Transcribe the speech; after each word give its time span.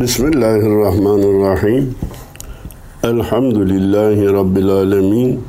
Bismillahirrahmanirrahim. 0.00 1.94
Elhamdülillahi 3.04 4.32
Rabbil 4.32 4.68
alemin. 4.68 5.40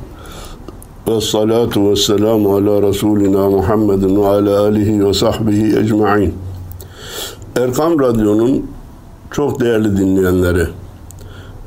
Ve 1.08 1.20
salatu 1.20 1.90
ve 1.90 1.96
selamu 1.96 2.54
ala 2.54 2.88
Resulina 2.88 3.50
Muhammedin 3.50 4.22
ve 4.22 4.26
ala 4.26 4.60
alihi 4.60 5.06
ve 5.06 5.14
sahbihi 5.14 5.78
ecma'in. 5.78 6.34
Erkam 7.56 8.00
Radyo'nun 8.00 8.66
çok 9.30 9.60
değerli 9.60 9.96
dinleyenleri, 9.96 10.66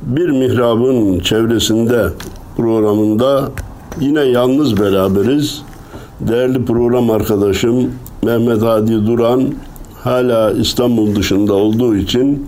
bir 0.02 0.30
mihrabın 0.30 1.20
çevresinde 1.20 2.10
programında 2.58 3.52
yine 4.00 4.22
yalnız 4.22 4.80
beraberiz. 4.80 5.62
Değerli 6.20 6.66
program 6.66 7.10
arkadaşım 7.10 7.92
Mehmet 8.24 8.62
Hadi 8.62 9.08
Duran 9.08 9.44
hala 10.04 10.52
İstanbul 10.52 11.16
dışında 11.16 11.54
olduğu 11.54 11.96
için 11.96 12.48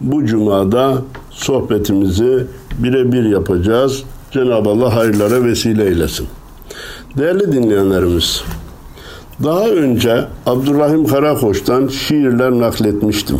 bu 0.00 0.26
cumada 0.26 1.02
sohbetimizi 1.30 2.46
birebir 2.78 3.24
yapacağız. 3.24 4.02
Cenab-ı 4.30 4.68
Allah 4.68 4.96
hayırlara 4.96 5.44
vesile 5.44 5.84
eylesin. 5.84 6.26
Değerli 7.18 7.52
dinleyenlerimiz, 7.52 8.44
daha 9.44 9.68
önce 9.68 10.24
Abdurrahim 10.46 11.06
Karakoç'tan 11.06 11.88
şiirler 11.88 12.50
nakletmiştim. 12.50 13.38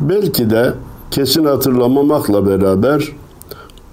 Belki 0.00 0.50
de 0.50 0.72
kesin 1.10 1.44
hatırlamamakla 1.44 2.46
beraber 2.46 3.08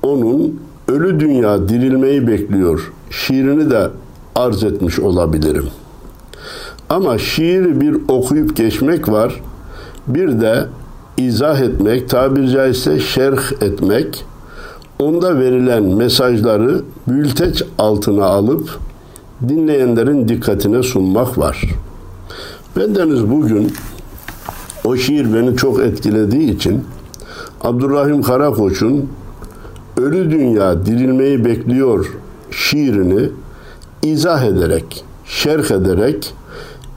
onun 0.03 0.59
Ölü 0.87 1.19
Dünya 1.19 1.69
Dirilmeyi 1.69 2.27
Bekliyor 2.27 2.91
şiirini 3.09 3.69
de 3.69 3.89
arz 4.35 4.63
etmiş 4.63 4.99
olabilirim. 4.99 5.67
Ama 6.89 7.17
şiiri 7.17 7.81
bir 7.81 7.97
okuyup 8.07 8.57
geçmek 8.57 9.09
var, 9.09 9.41
bir 10.07 10.41
de 10.41 10.65
izah 11.17 11.59
etmek, 11.59 12.09
tabiri 12.09 12.49
caizse 12.51 12.99
şerh 12.99 13.61
etmek, 13.61 14.25
onda 14.99 15.39
verilen 15.39 15.83
mesajları 15.83 16.81
bülteç 17.07 17.63
altına 17.77 18.25
alıp 18.25 18.79
dinleyenlerin 19.49 20.27
dikkatine 20.27 20.83
sunmak 20.83 21.37
var. 21.37 21.63
Bendeniz 22.77 23.31
bugün 23.31 23.73
o 24.85 24.95
şiir 24.95 25.33
beni 25.33 25.57
çok 25.57 25.79
etkilediği 25.79 26.55
için 26.55 26.85
Abdurrahim 27.61 28.21
Karakoç'un 28.21 29.09
Ölü 29.97 30.31
Dünya 30.31 30.85
Dirilmeyi 30.85 31.45
Bekliyor 31.45 32.13
şiirini 32.51 33.29
izah 34.03 34.43
ederek, 34.43 35.05
şerh 35.25 35.71
ederek 35.71 36.33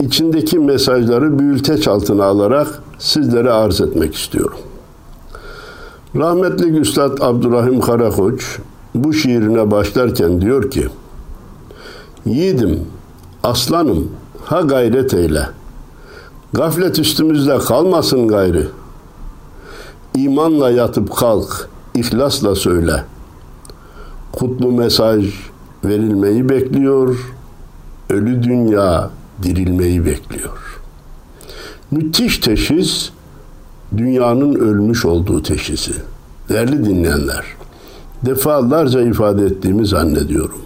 içindeki 0.01 0.58
mesajları 0.58 1.39
büyülteç 1.39 1.89
altına 1.89 2.25
alarak 2.25 2.83
sizlere 2.98 3.50
arz 3.50 3.80
etmek 3.80 4.14
istiyorum. 4.14 4.58
Rahmetli 6.16 6.78
Üstad 6.78 7.19
Abdurrahim 7.20 7.80
Karakoç 7.80 8.58
bu 8.94 9.12
şiirine 9.12 9.70
başlarken 9.70 10.41
diyor 10.41 10.70
ki 10.70 10.89
Yiğidim, 12.27 12.86
aslanım, 13.42 14.08
ha 14.44 14.61
gayret 14.61 15.14
eyle. 15.14 15.48
Gaflet 16.52 16.98
üstümüzde 16.98 17.58
kalmasın 17.58 18.28
gayrı. 18.28 18.69
İmanla 20.14 20.70
yatıp 20.70 21.17
kalk, 21.17 21.69
ihlasla 21.94 22.55
söyle. 22.55 23.05
Kutlu 24.33 24.72
mesaj 24.72 25.34
verilmeyi 25.84 26.48
bekliyor. 26.48 27.34
Ölü 28.11 28.42
dünya 28.42 29.11
dirilmeyi 29.42 30.06
bekliyor. 30.06 30.80
Müthiş 31.91 32.39
teşhis 32.39 33.11
dünyanın 33.97 34.55
ölmüş 34.55 35.05
olduğu 35.05 35.42
teşhisi. 35.42 35.92
Değerli 36.48 36.84
dinleyenler, 36.84 37.45
defalarca 38.23 39.01
ifade 39.01 39.45
ettiğimi 39.47 39.87
zannediyorum. 39.87 40.59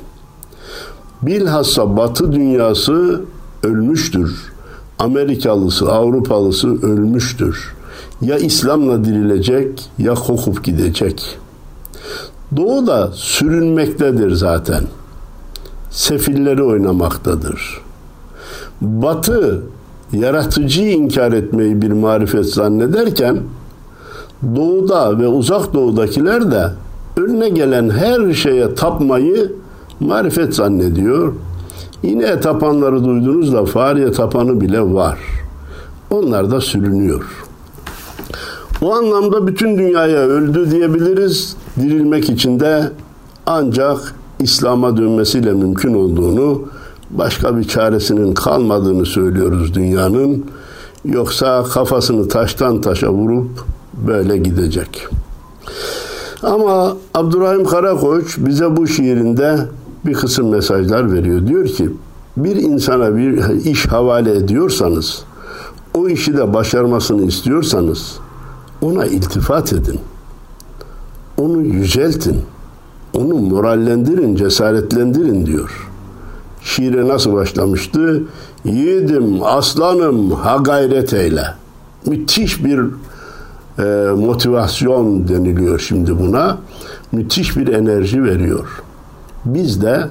Bilhassa 1.22 1.96
Batı 1.96 2.32
dünyası 2.32 3.20
ölmüştür. 3.62 4.52
Amerikalısı, 4.98 5.92
Avrupalısı 5.92 6.82
ölmüştür. 6.82 7.74
Ya 8.20 8.38
İslam'la 8.38 9.04
dirilecek 9.04 9.90
ya 9.98 10.14
kokup 10.14 10.64
gidecek. 10.64 11.38
Doğu 12.56 12.86
da 12.86 13.10
sürünmektedir 13.14 14.30
zaten. 14.30 14.84
Sefilleri 15.90 16.62
oynamaktadır. 16.62 17.80
Batı 18.80 19.62
yaratıcıyı 20.12 20.92
inkar 20.92 21.32
etmeyi 21.32 21.82
bir 21.82 21.92
marifet 21.92 22.46
zannederken 22.46 23.38
doğuda 24.56 25.18
ve 25.18 25.28
uzak 25.28 25.74
doğudakiler 25.74 26.50
de 26.50 26.70
önüne 27.16 27.48
gelen 27.48 27.90
her 27.90 28.32
şeye 28.32 28.74
tapmayı 28.74 29.52
marifet 30.00 30.54
zannediyor. 30.54 31.32
Yine 32.02 32.40
tapanları 32.40 33.04
duydunuz 33.04 33.52
da 33.52 33.64
fare 33.64 34.12
tapanı 34.12 34.60
bile 34.60 34.80
var. 34.80 35.18
Onlar 36.10 36.50
da 36.50 36.60
sürünüyor. 36.60 37.46
O 38.82 38.94
anlamda 38.94 39.46
bütün 39.46 39.78
dünyaya 39.78 40.18
öldü 40.20 40.70
diyebiliriz. 40.70 41.56
Dirilmek 41.76 42.30
için 42.30 42.60
de 42.60 42.90
ancak 43.46 44.14
İslam'a 44.40 44.96
dönmesiyle 44.96 45.52
mümkün 45.52 45.94
olduğunu, 45.94 46.62
başka 47.10 47.56
bir 47.56 47.64
çaresinin 47.64 48.34
kalmadığını 48.34 49.06
söylüyoruz 49.06 49.74
dünyanın. 49.74 50.44
Yoksa 51.04 51.62
kafasını 51.62 52.28
taştan 52.28 52.80
taşa 52.80 53.10
vurup 53.12 53.64
böyle 54.06 54.36
gidecek. 54.36 55.06
Ama 56.42 56.96
Abdurrahim 57.14 57.64
Karakoç 57.64 58.38
bize 58.38 58.76
bu 58.76 58.86
şiirinde 58.86 59.58
bir 60.06 60.14
kısım 60.14 60.48
mesajlar 60.48 61.12
veriyor. 61.12 61.46
Diyor 61.46 61.66
ki 61.66 61.90
bir 62.36 62.56
insana 62.56 63.16
bir 63.16 63.64
iş 63.64 63.86
havale 63.86 64.36
ediyorsanız, 64.36 65.22
o 65.94 66.08
işi 66.08 66.36
de 66.36 66.54
başarmasını 66.54 67.26
istiyorsanız 67.26 68.18
ona 68.82 69.06
iltifat 69.06 69.72
edin. 69.72 70.00
Onu 71.38 71.62
yüceltin. 71.62 72.36
Onu 73.14 73.34
morallendirin, 73.34 74.36
cesaretlendirin 74.36 75.46
diyor. 75.46 75.89
Şiire 76.62 77.08
nasıl 77.08 77.32
başlamıştı? 77.32 78.22
Yiğidim, 78.64 79.42
aslanım, 79.44 80.30
ha 80.30 80.56
gayret 80.56 81.12
eyle. 81.12 81.44
Müthiş 82.06 82.64
bir 82.64 82.80
e, 83.78 84.10
motivasyon 84.12 85.28
deniliyor 85.28 85.78
şimdi 85.78 86.18
buna. 86.18 86.58
Müthiş 87.12 87.56
bir 87.56 87.68
enerji 87.68 88.24
veriyor. 88.24 88.82
Biz 89.44 89.82
de 89.82 90.08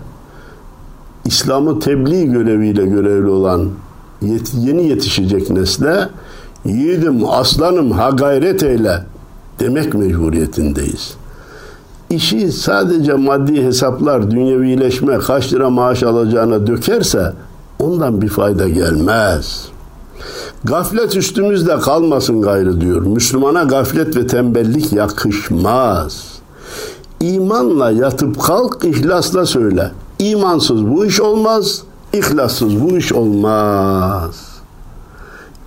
İslam'ı 1.26 1.80
tebliğ 1.80 2.26
göreviyle 2.32 2.86
görevli 2.86 3.30
olan 3.30 3.70
yet, 4.22 4.52
yeni 4.58 4.88
yetişecek 4.88 5.50
nesle 5.50 6.10
yiğidim, 6.66 7.30
aslanım, 7.30 7.92
ha 7.92 8.10
gayret 8.10 8.64
eyle 8.64 9.06
demek 9.60 9.94
mecburiyetindeyiz. 9.94 11.14
İşi 12.10 12.52
sadece 12.52 13.14
maddi 13.14 13.64
hesaplar, 13.64 14.32
dünyevileşme, 14.32 15.18
kaç 15.18 15.54
lira 15.54 15.70
maaş 15.70 16.04
alacağına 16.04 16.68
dökerse 16.68 17.34
ondan 17.80 18.22
bir 18.22 18.30
fayda 18.30 18.70
gelmez. 18.70 19.70
Gaflet 20.64 21.16
üstümüzde 21.16 21.80
kalmasın 21.80 22.42
gayrı 22.42 22.82
diyor. 22.82 23.02
Müslümana 23.02 23.64
gaflet 23.64 24.16
ve 24.16 24.28
tembellik 24.28 24.94
yakışmaz. 24.94 26.26
İmanla 27.22 27.92
yatıp 27.92 28.42
kalk, 28.42 28.86
ihlasla 28.86 29.46
söyle. 29.46 29.92
İmansız 30.20 30.88
bu 30.88 31.06
iş 31.06 31.22
olmaz, 31.22 31.84
ihlassız 32.14 32.82
bu 32.82 32.98
iş 32.98 33.14
olmaz. 33.14 34.36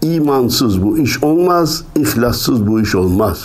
İmansız 0.02 0.82
bu 0.82 0.98
iş 0.98 1.22
olmaz, 1.22 1.84
ihlassız 1.96 2.66
bu 2.66 2.80
iş 2.80 2.94
olmaz. 2.94 3.38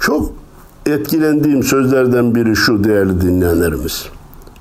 Çok 0.00 0.41
etkilendiğim 0.86 1.62
sözlerden 1.62 2.34
biri 2.34 2.56
şu 2.56 2.84
değerli 2.84 3.20
dinleyenlerimiz. 3.20 4.06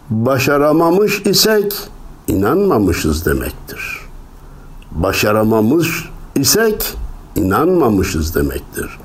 Başaramamış 0.10 1.22
isek 1.26 1.74
inanmamışız 2.28 3.26
demektir. 3.26 4.00
Başaramamış 4.92 6.10
isek 6.36 6.94
inanmamışız 7.36 8.36
demektir. 8.36 9.00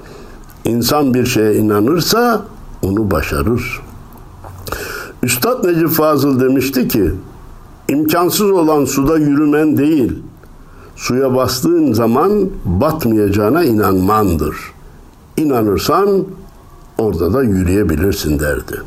İnsan 0.64 1.14
bir 1.14 1.26
şeye 1.26 1.54
inanırsa 1.54 2.42
onu 2.82 3.10
başarır. 3.10 3.80
Üstad 5.22 5.64
Necip 5.64 5.88
Fazıl 5.88 6.40
demişti 6.40 6.88
ki, 6.88 7.10
imkansız 7.88 8.50
olan 8.50 8.84
suda 8.84 9.18
yürümen 9.18 9.76
değil, 9.76 10.22
suya 10.96 11.34
bastığın 11.34 11.92
zaman 11.92 12.48
batmayacağına 12.64 13.64
inanmandır. 13.64 14.56
İnanırsan 15.36 16.24
orada 16.98 17.32
da 17.32 17.42
yürüyebilirsin 17.42 18.38
derdi. 18.38 18.82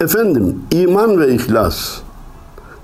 Efendim 0.00 0.58
iman 0.70 1.20
ve 1.20 1.34
ihlas, 1.34 2.00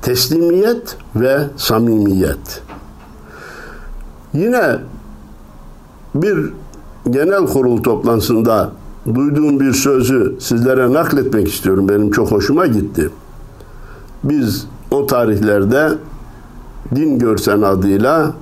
teslimiyet 0.03 0.97
ve 1.17 1.41
samimiyet. 1.57 2.63
Yine 4.33 4.79
bir 6.15 6.53
genel 7.11 7.47
kurul 7.47 7.83
toplantısında 7.83 8.73
duyduğum 9.15 9.61
bir 9.61 9.73
sözü 9.73 10.37
sizlere 10.41 10.93
nakletmek 10.93 11.49
istiyorum. 11.49 11.89
Benim 11.89 12.11
çok 12.11 12.33
hoşuma 12.33 12.67
gitti. 12.67 13.11
Biz 14.25 14.67
o 14.91 15.07
tarihlerde 15.07 15.93
din 16.95 17.19
görsen 17.19 17.63
adıyla 17.63 18.33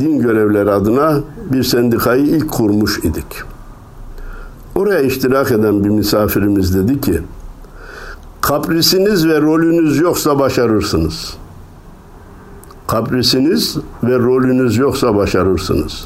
din 0.00 0.18
görevleri 0.18 0.70
adına 0.70 1.20
bir 1.52 1.62
sendikayı 1.62 2.26
ilk 2.26 2.50
kurmuş 2.50 2.98
idik. 2.98 3.55
Oraya 4.76 5.00
iştirak 5.00 5.52
eden 5.52 5.84
bir 5.84 5.88
misafirimiz 5.88 6.74
dedi 6.74 7.00
ki 7.00 7.20
kaprisiniz 8.40 9.28
ve 9.28 9.40
rolünüz 9.40 9.98
yoksa 9.98 10.38
başarırsınız. 10.38 11.36
Kaprisiniz 12.86 13.76
ve 14.04 14.18
rolünüz 14.18 14.76
yoksa 14.76 15.16
başarırsınız. 15.16 16.04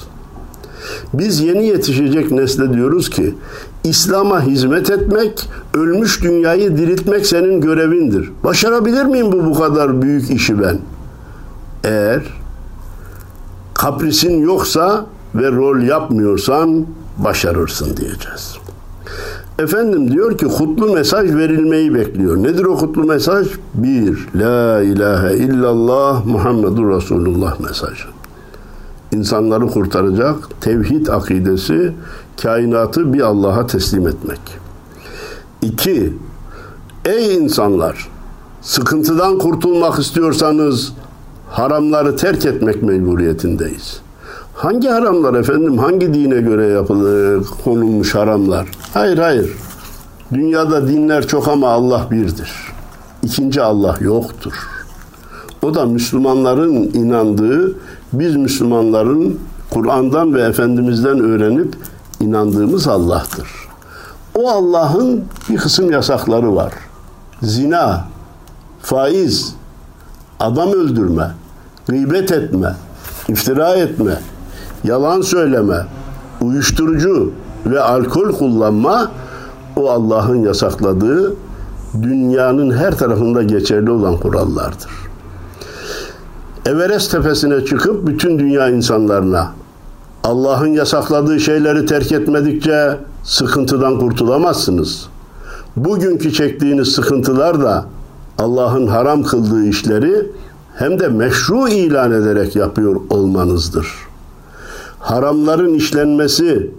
Biz 1.14 1.40
yeni 1.40 1.66
yetişecek 1.66 2.30
nesle 2.30 2.72
diyoruz 2.72 3.10
ki 3.10 3.34
İslam'a 3.84 4.42
hizmet 4.42 4.90
etmek, 4.90 5.48
ölmüş 5.74 6.22
dünyayı 6.22 6.76
diriltmek 6.76 7.26
senin 7.26 7.60
görevindir. 7.60 8.32
Başarabilir 8.44 9.04
miyim 9.04 9.32
bu 9.32 9.44
bu 9.44 9.54
kadar 9.54 10.02
büyük 10.02 10.30
işi 10.30 10.62
ben? 10.62 10.78
Eğer 11.84 12.22
kaprisin 13.74 14.42
yoksa 14.42 15.06
ve 15.34 15.52
rol 15.52 15.82
yapmıyorsan 15.82 16.86
başarırsın 17.24 17.96
diyeceğiz. 17.96 18.56
Efendim 19.58 20.12
diyor 20.12 20.38
ki 20.38 20.46
kutlu 20.46 20.92
mesaj 20.92 21.34
verilmeyi 21.34 21.94
bekliyor. 21.94 22.36
Nedir 22.36 22.64
o 22.64 22.76
kutlu 22.76 23.04
mesaj? 23.04 23.48
Bir, 23.74 24.28
La 24.34 24.82
ilahe 24.82 25.36
illallah 25.36 26.26
Muhammedur 26.26 26.96
Resulullah 26.96 27.60
mesajı. 27.60 28.08
İnsanları 29.12 29.66
kurtaracak 29.66 30.36
tevhid 30.60 31.06
akidesi, 31.06 31.92
kainatı 32.42 33.12
bir 33.12 33.20
Allah'a 33.20 33.66
teslim 33.66 34.08
etmek. 34.08 34.40
İki, 35.62 36.14
ey 37.04 37.34
insanlar, 37.36 38.08
sıkıntıdan 38.62 39.38
kurtulmak 39.38 39.98
istiyorsanız 39.98 40.92
haramları 41.50 42.16
terk 42.16 42.46
etmek 42.46 42.82
mecburiyetindeyiz. 42.82 44.00
Hangi 44.60 44.88
haramlar 44.88 45.34
efendim? 45.34 45.78
Hangi 45.78 46.14
dine 46.14 46.40
göre 46.40 46.66
yapılır, 46.66 47.46
konulmuş 47.64 48.14
haramlar? 48.14 48.68
Hayır 48.94 49.18
hayır. 49.18 49.50
Dünyada 50.32 50.88
dinler 50.88 51.26
çok 51.26 51.48
ama 51.48 51.68
Allah 51.68 52.06
birdir. 52.10 52.52
İkinci 53.22 53.62
Allah 53.62 53.96
yoktur. 54.00 54.52
O 55.62 55.74
da 55.74 55.86
Müslümanların 55.86 56.72
inandığı, 56.72 57.76
biz 58.12 58.36
Müslümanların 58.36 59.38
Kur'an'dan 59.70 60.34
ve 60.34 60.42
Efendimiz'den 60.42 61.20
öğrenip 61.20 61.76
inandığımız 62.20 62.88
Allah'tır. 62.88 63.48
O 64.34 64.50
Allah'ın 64.50 65.24
bir 65.50 65.56
kısım 65.56 65.90
yasakları 65.90 66.56
var. 66.56 66.72
Zina, 67.42 68.04
faiz, 68.82 69.54
adam 70.40 70.72
öldürme, 70.72 71.30
gıybet 71.86 72.32
etme, 72.32 72.74
iftira 73.28 73.74
etme, 73.74 74.20
yalan 74.84 75.20
söyleme, 75.20 75.86
uyuşturucu 76.40 77.32
ve 77.66 77.80
alkol 77.80 78.32
kullanma 78.32 79.10
o 79.76 79.90
Allah'ın 79.90 80.36
yasakladığı 80.36 81.34
dünyanın 82.02 82.70
her 82.70 82.98
tarafında 82.98 83.42
geçerli 83.42 83.90
olan 83.90 84.16
kurallardır. 84.16 84.90
Everest 86.66 87.10
tepesine 87.10 87.64
çıkıp 87.64 88.06
bütün 88.06 88.38
dünya 88.38 88.68
insanlarına 88.68 89.52
Allah'ın 90.24 90.66
yasakladığı 90.66 91.40
şeyleri 91.40 91.86
terk 91.86 92.12
etmedikçe 92.12 92.96
sıkıntıdan 93.22 93.98
kurtulamazsınız. 93.98 95.06
Bugünkü 95.76 96.32
çektiğiniz 96.32 96.88
sıkıntılar 96.88 97.62
da 97.62 97.84
Allah'ın 98.38 98.86
haram 98.86 99.22
kıldığı 99.22 99.64
işleri 99.64 100.30
hem 100.74 101.00
de 101.00 101.08
meşru 101.08 101.68
ilan 101.68 102.12
ederek 102.12 102.56
yapıyor 102.56 103.00
olmanızdır. 103.10 104.09
Haramların 105.00 105.74
işlenmesi 105.74 106.70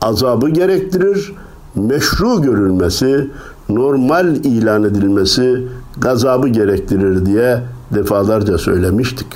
azabı 0.00 0.48
gerektirir, 0.48 1.32
meşru 1.74 2.42
görülmesi, 2.42 3.30
normal 3.68 4.36
ilan 4.36 4.84
edilmesi 4.84 5.68
gazabı 5.98 6.48
gerektirir 6.48 7.26
diye 7.26 7.62
defalarca 7.94 8.58
söylemiştik. 8.58 9.26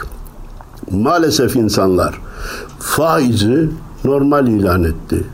Maalesef 0.90 1.56
insanlar 1.56 2.20
faizi 2.78 3.70
normal 4.04 4.48
ilan 4.48 4.84
etti. 4.84 5.24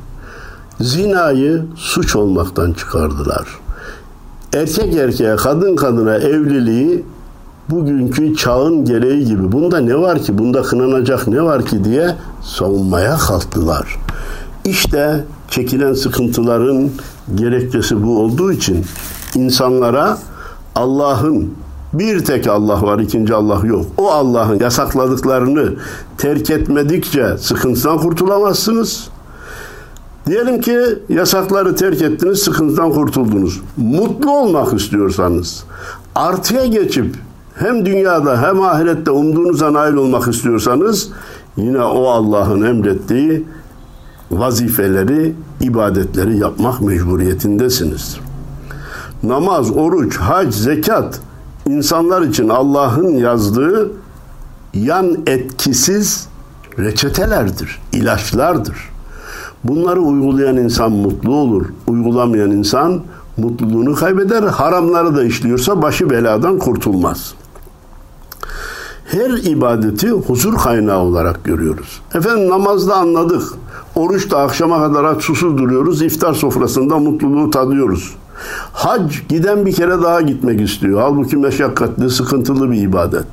Zinayı 0.81 1.65
suç 1.77 2.17
olmaktan 2.17 2.73
çıkardılar. 2.73 3.49
Erkek 4.53 4.94
erkeğe, 4.94 5.37
kadın 5.37 5.77
kadına 5.77 6.15
evliliği 6.17 7.05
bugünkü 7.70 8.37
çağın 8.37 8.85
gereği 8.85 9.25
gibi 9.25 9.53
bunda 9.53 9.79
ne 9.79 9.97
var 9.97 10.23
ki, 10.23 10.38
bunda 10.38 10.62
kınanacak 10.62 11.29
ne 11.29 11.43
var 11.43 11.65
ki 11.65 11.85
diye 11.85 12.15
savunmaya 12.43 13.17
kalktılar. 13.17 13.97
İşte 14.65 15.25
çekilen 15.50 15.93
sıkıntıların 15.93 16.91
gerekçesi 17.35 18.03
bu 18.03 18.19
olduğu 18.19 18.53
için 18.53 18.85
insanlara 19.35 20.19
Allah'ın 20.75 21.55
bir 21.93 22.25
tek 22.25 22.47
Allah 22.47 22.82
var, 22.82 22.99
ikinci 22.99 23.35
Allah 23.35 23.67
yok. 23.67 23.87
O 23.97 24.11
Allah'ın 24.11 24.61
yasakladıklarını 24.61 25.75
terk 26.19 26.50
etmedikçe 26.50 27.38
sıkıntıdan 27.38 27.99
kurtulamazsınız. 27.99 29.09
Diyelim 30.26 30.61
ki 30.61 30.79
yasakları 31.09 31.76
terk 31.76 32.03
ettiniz, 32.03 32.38
sıkıntıdan 32.38 32.93
kurtuldunuz. 32.93 33.61
Mutlu 33.76 34.31
olmak 34.31 34.81
istiyorsanız, 34.81 35.65
artıya 36.15 36.67
geçip 36.67 37.17
hem 37.58 37.87
dünyada 37.87 38.43
hem 38.43 38.62
ahirette 38.62 39.10
umduğunuza 39.10 39.72
nail 39.72 39.94
olmak 39.94 40.28
istiyorsanız 40.28 41.10
yine 41.56 41.82
o 41.82 42.08
Allah'ın 42.08 42.62
emrettiği 42.62 43.44
vazifeleri, 44.31 45.34
ibadetleri 45.60 46.38
yapmak 46.38 46.81
mecburiyetindesiniz. 46.81 48.16
Namaz, 49.22 49.70
oruç, 49.70 50.16
hac, 50.16 50.55
zekat 50.55 51.20
insanlar 51.66 52.22
için 52.22 52.49
Allah'ın 52.49 53.08
yazdığı 53.08 53.90
yan 54.75 55.16
etkisiz 55.26 56.28
reçetelerdir, 56.78 57.81
ilaçlardır. 57.93 58.76
Bunları 59.64 60.00
uygulayan 60.00 60.56
insan 60.56 60.93
mutlu 60.93 61.34
olur. 61.34 61.67
Uygulamayan 61.86 62.50
insan 62.50 63.00
mutluluğunu 63.36 63.94
kaybeder. 63.94 64.43
Haramları 64.43 65.17
da 65.17 65.24
işliyorsa 65.24 65.82
başı 65.82 66.10
beladan 66.10 66.58
kurtulmaz. 66.58 67.34
Her 69.10 69.31
ibadeti 69.31 70.10
huzur 70.10 70.56
kaynağı 70.56 70.98
olarak 70.98 71.44
görüyoruz. 71.44 72.00
Efendim 72.15 72.48
namazda 72.48 72.94
anladık. 72.94 73.43
Oruçta 73.94 74.38
akşama 74.38 74.81
kadar 74.81 75.05
aç 75.05 75.22
susuz 75.22 75.58
duruyoruz. 75.58 76.03
İftar 76.03 76.34
sofrasında 76.34 76.98
mutluluğu 76.98 77.50
tadıyoruz. 77.50 78.15
Hac 78.72 79.15
giden 79.29 79.67
bir 79.67 79.72
kere 79.72 80.03
daha 80.03 80.20
gitmek 80.20 80.60
istiyor. 80.60 81.00
Halbuki 81.00 81.36
meşakkatli, 81.36 82.10
sıkıntılı 82.10 82.70
bir 82.70 82.82
ibadet. 82.82 83.27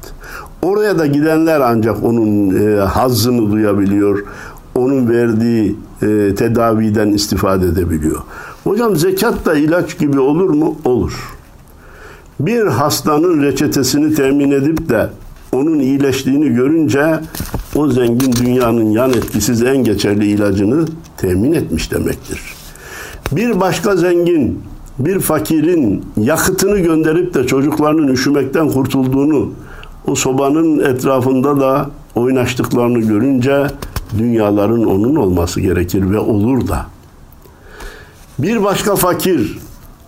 Oraya 0.62 1.00
da 1.00 1.06
gidenler 1.06 1.62
ancak 1.62 2.04
onun 2.04 2.56
e, 2.56 2.80
hazzını 2.80 3.52
duyabiliyor. 3.52 4.24
Onun 4.76 5.10
verdiği 5.10 5.76
e, 6.02 6.36
tedaviden 6.36 7.08
istifade 7.08 7.66
edebiliyor. 7.66 8.22
Hocam 8.64 8.96
zekat 8.96 9.46
da 9.46 9.56
ilaç 9.56 9.98
gibi 10.00 10.20
olur 10.20 10.50
mu? 10.50 10.76
Olur. 10.86 11.36
Bir 12.40 12.66
hastanın 12.66 13.42
reçetesini 13.42 14.16
temin 14.16 14.52
edip 14.52 14.90
de 14.90 15.10
onun 15.56 15.80
iyileştiğini 15.80 16.50
görünce 16.50 17.20
o 17.76 17.90
zengin 17.90 18.34
dünyanın 18.34 18.92
yan 18.92 19.10
etkisiz 19.10 19.64
en 19.64 19.78
geçerli 19.78 20.26
ilacını 20.28 20.86
temin 21.18 21.54
etmiş 21.54 21.92
demektir. 21.92 22.42
Bir 23.32 23.60
başka 23.60 23.96
zengin 23.96 24.60
bir 25.00 25.20
fakirin 25.20 26.06
yakıtını 26.18 26.80
gönderip 26.80 27.34
de 27.34 27.48
çocuklarının 27.48 28.08
üşümekten 28.08 28.70
kurtulduğunu, 28.70 29.52
o 30.08 30.16
sobanın 30.16 30.80
etrafında 30.80 31.60
da 31.60 31.90
oynaştıklarını 32.16 33.00
görünce 33.00 33.68
dünyaların 34.18 34.84
onun 34.84 35.16
olması 35.16 35.62
gerekir 35.62 36.12
ve 36.12 36.20
olur 36.20 36.68
da. 36.68 36.86
Bir 38.40 38.64
başka 38.64 38.96
fakir, 38.96 39.60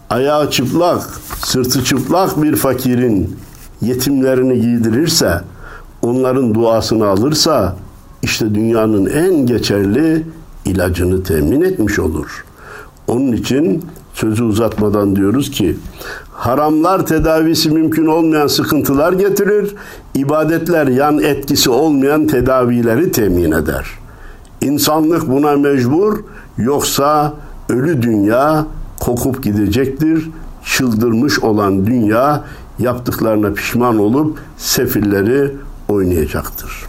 ayağı 0.09 0.51
çıplak, 0.51 1.19
sırtı 1.45 1.83
çıplak 1.83 2.43
bir 2.43 2.55
fakirin 2.55 3.35
yetimlerini 3.81 4.61
giydirirse, 4.61 5.41
onların 6.01 6.53
duasını 6.53 7.07
alırsa, 7.07 7.75
işte 8.23 8.55
dünyanın 8.55 9.05
en 9.05 9.45
geçerli 9.45 10.23
ilacını 10.65 11.23
temin 11.23 11.61
etmiş 11.61 11.99
olur. 11.99 12.45
Onun 13.07 13.31
için 13.31 13.83
sözü 14.13 14.43
uzatmadan 14.43 15.15
diyoruz 15.15 15.51
ki 15.51 15.77
haramlar 16.33 17.05
tedavisi 17.05 17.69
mümkün 17.69 18.05
olmayan 18.05 18.47
sıkıntılar 18.47 19.13
getirir, 19.13 19.75
ibadetler 20.15 20.87
yan 20.87 21.19
etkisi 21.19 21.69
olmayan 21.69 22.27
tedavileri 22.27 23.11
temin 23.11 23.51
eder. 23.51 23.87
İnsanlık 24.61 25.29
buna 25.29 25.55
mecbur 25.55 26.19
yoksa 26.57 27.33
ölü 27.69 28.01
dünya 28.01 28.65
kokup 28.99 29.43
gidecektir. 29.43 30.29
Çıldırmış 30.65 31.39
olan 31.39 31.85
dünya 31.85 32.43
yaptıklarına 32.79 33.53
pişman 33.53 33.97
olup 33.97 34.37
sefilleri 34.57 35.51
oynayacaktır. 35.89 36.85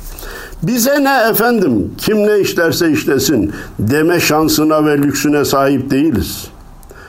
Bize 0.62 1.04
ne 1.04 1.30
efendim 1.30 1.90
kim 1.98 2.26
ne 2.26 2.40
işlerse 2.40 2.92
işlesin 2.92 3.52
deme 3.78 4.20
şansına 4.20 4.86
ve 4.86 4.98
lüksüne 4.98 5.44
sahip 5.44 5.90
değiliz. 5.90 6.48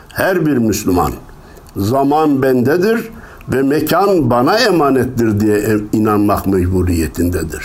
Her 0.10 0.46
bir 0.46 0.58
Müslüman 0.58 1.12
zaman 1.78 2.42
bendedir 2.42 3.10
ve 3.50 3.62
mekan 3.62 4.30
bana 4.30 4.58
emanettir 4.58 5.40
diye 5.40 5.78
inanmak 5.94 6.48
mecburiyetindedir. 6.48 7.64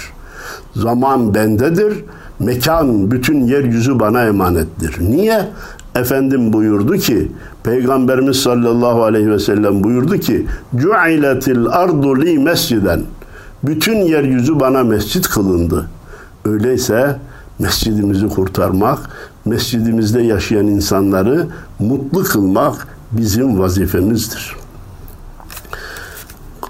Zaman 0.76 1.34
bendedir, 1.34 2.04
mekan 2.38 3.10
bütün 3.10 3.44
yeryüzü 3.44 4.00
bana 4.00 4.24
emanettir. 4.24 4.96
Niye? 5.00 5.48
Efendim 5.94 6.52
buyurdu 6.52 6.96
ki, 6.96 7.32
Peygamberimiz 7.62 8.36
sallallahu 8.36 9.04
aleyhi 9.04 9.30
ve 9.30 9.38
sellem 9.38 9.84
buyurdu 9.84 10.18
ki, 10.18 10.46
Cu'iletil 10.76 11.66
ardu 11.66 12.20
li 12.20 12.38
mesciden. 12.38 13.02
Bütün 13.62 13.96
yeryüzü 13.96 14.60
bana 14.60 14.84
mescit 14.84 15.28
kılındı. 15.28 15.90
Öyleyse 16.44 17.18
mescidimizi 17.58 18.28
kurtarmak, 18.28 18.98
mescidimizde 19.44 20.22
yaşayan 20.22 20.66
insanları 20.66 21.46
mutlu 21.78 22.24
kılmak 22.24 22.86
bizim 23.12 23.60
vazifemizdir. 23.60 24.56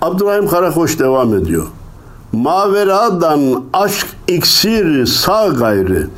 Abdurrahim 0.00 0.48
Karakoç 0.48 0.98
devam 0.98 1.34
ediyor. 1.34 1.66
Maveradan 2.32 3.64
aşk 3.72 4.06
iksiri 4.28 5.06
sağ 5.06 5.48
gayrı, 5.48 6.08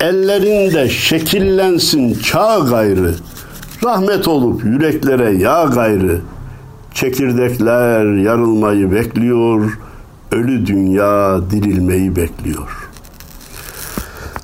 ellerinde 0.00 0.88
şekillensin 0.88 2.14
çağ 2.14 2.58
gayrı, 2.58 3.14
rahmet 3.84 4.28
olup 4.28 4.64
yüreklere 4.64 5.30
yağ 5.30 5.64
gayrı, 5.64 6.20
çekirdekler 6.94 8.14
yarılmayı 8.14 8.92
bekliyor, 8.92 9.78
ölü 10.32 10.66
dünya 10.66 11.40
dirilmeyi 11.50 12.16
bekliyor. 12.16 12.88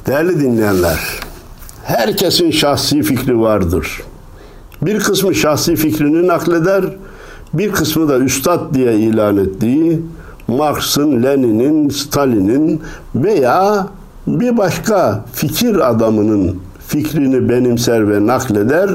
Değerli 0.06 0.40
dinleyenler, 0.40 0.98
herkesin 1.84 2.50
şahsi 2.50 3.02
fikri 3.02 3.40
vardır. 3.40 4.02
Bir 4.82 5.00
kısmı 5.00 5.34
şahsi 5.34 5.76
fikrini 5.76 6.26
nakleder, 6.26 6.84
bir 7.54 7.72
kısmı 7.72 8.08
da 8.08 8.18
üstad 8.18 8.74
diye 8.74 8.94
ilan 8.94 9.36
ettiği 9.36 10.02
Marx'ın, 10.48 11.22
Lenin'in, 11.22 11.88
Stalin'in 11.88 12.82
veya 13.14 13.88
bir 14.26 14.56
başka 14.56 15.24
fikir 15.32 15.90
adamının 15.90 16.58
fikrini 16.86 17.48
benimser 17.48 18.10
ve 18.10 18.26
nakleder, 18.26 18.90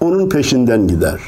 onun 0.00 0.28
peşinden 0.28 0.88
gider. 0.88 1.20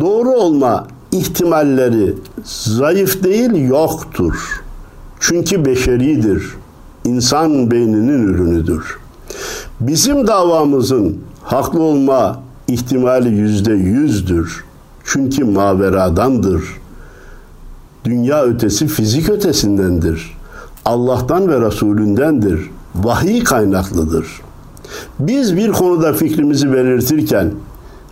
Doğru 0.00 0.30
olma 0.30 0.86
ihtimalleri 1.12 2.14
zayıf 2.44 3.24
değil 3.24 3.68
yoktur. 3.68 4.62
Çünkü 5.20 5.64
beşeridir. 5.64 6.54
İnsan 7.04 7.70
beyninin 7.70 8.22
ürünüdür. 8.28 8.98
Bizim 9.80 10.26
davamızın 10.26 11.18
haklı 11.42 11.82
olma 11.82 12.40
ihtimali 12.68 13.28
yüzde 13.28 13.72
yüzdür. 13.72 14.64
Çünkü 15.04 15.44
maveradandır. 15.44 16.64
Dünya 18.04 18.42
ötesi 18.42 18.86
fizik 18.86 19.30
ötesindendir. 19.30 20.33
Allah'tan 20.84 21.48
ve 21.48 21.60
Resulündendir. 21.60 22.70
Vahiy 22.94 23.44
kaynaklıdır. 23.44 24.26
Biz 25.18 25.56
bir 25.56 25.72
konuda 25.72 26.12
fikrimizi 26.12 26.72
belirtirken 26.72 27.50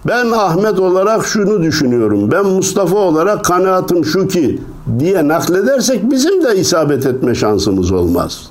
ben 0.07 0.31
Ahmet 0.31 0.79
olarak 0.79 1.27
şunu 1.27 1.63
düşünüyorum, 1.63 2.31
ben 2.31 2.47
Mustafa 2.47 2.97
olarak 2.97 3.45
kanaatim 3.45 4.05
şu 4.05 4.29
ki 4.29 4.59
diye 4.99 5.29
nakledersek 5.29 6.11
bizim 6.11 6.45
de 6.45 6.57
isabet 6.57 7.07
etme 7.07 7.35
şansımız 7.35 7.93
olmaz. 7.93 8.51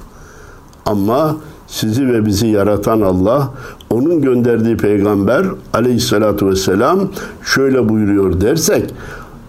Ama 0.86 1.36
sizi 1.68 2.08
ve 2.08 2.26
bizi 2.26 2.48
yaratan 2.48 3.02
Allah, 3.02 3.50
onun 3.90 4.22
gönderdiği 4.22 4.78
peygamber 4.78 5.46
aleyhissalatu 5.74 6.50
vesselam 6.50 7.10
şöyle 7.44 7.90
buyuruyor 7.90 8.42
dersek 8.42 8.94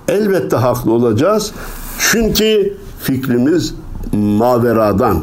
elbette 0.09 0.57
haklı 0.57 0.93
olacağız. 0.93 1.53
Çünkü 1.99 2.75
fikrimiz 3.01 3.75
maveradan. 4.13 5.17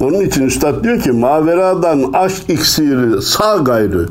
Onun 0.00 0.20
için 0.20 0.42
üstad 0.42 0.84
diyor 0.84 1.00
ki 1.00 1.12
maveradan 1.12 2.12
aşk 2.12 2.50
iksiri 2.50 3.22
sağ 3.22 3.56
gayrı 3.56 4.06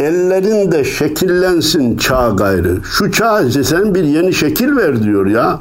ellerinde 0.00 0.84
şekillensin 0.84 1.96
çağ 1.96 2.28
gayrı. 2.28 2.78
Şu 2.84 3.12
çağ 3.12 3.50
sen 3.64 3.94
bir 3.94 4.04
yeni 4.04 4.34
şekil 4.34 4.76
ver 4.76 5.02
diyor 5.02 5.26
ya. 5.26 5.58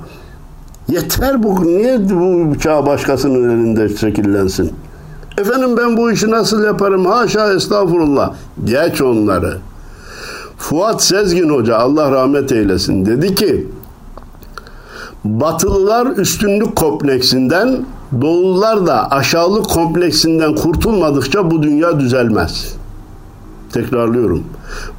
Yeter 0.90 1.44
bu 1.44 1.66
niye 1.66 2.10
bu 2.10 2.60
çağ 2.60 2.86
başkasının 2.86 3.50
elinde 3.50 3.90
şekillensin? 3.90 4.74
Efendim 5.38 5.78
ben 5.78 5.98
bu 5.98 6.12
işi 6.12 6.32
nasıl 6.32 6.64
yaparım? 6.64 7.06
Haşa 7.06 7.54
estağfurullah. 7.54 8.34
Geç 8.64 9.02
onları. 9.02 9.58
Fuat 10.58 11.04
Sezgin 11.04 11.50
Hoca 11.50 11.78
Allah 11.78 12.12
rahmet 12.12 12.52
eylesin 12.52 13.06
dedi 13.06 13.36
ki 13.36 13.68
Batılılar 15.26 16.18
üstünlük 16.18 16.76
kompleksinden, 16.76 17.86
Doğulular 18.22 18.88
da 18.88 19.12
aşağılık 19.12 19.70
kompleksinden 19.70 20.56
kurtulmadıkça 20.56 21.52
bu 21.52 21.64
dünya 21.64 22.00
düzelmez. 22.00 22.76
Tekrarlıyorum. 23.74 24.44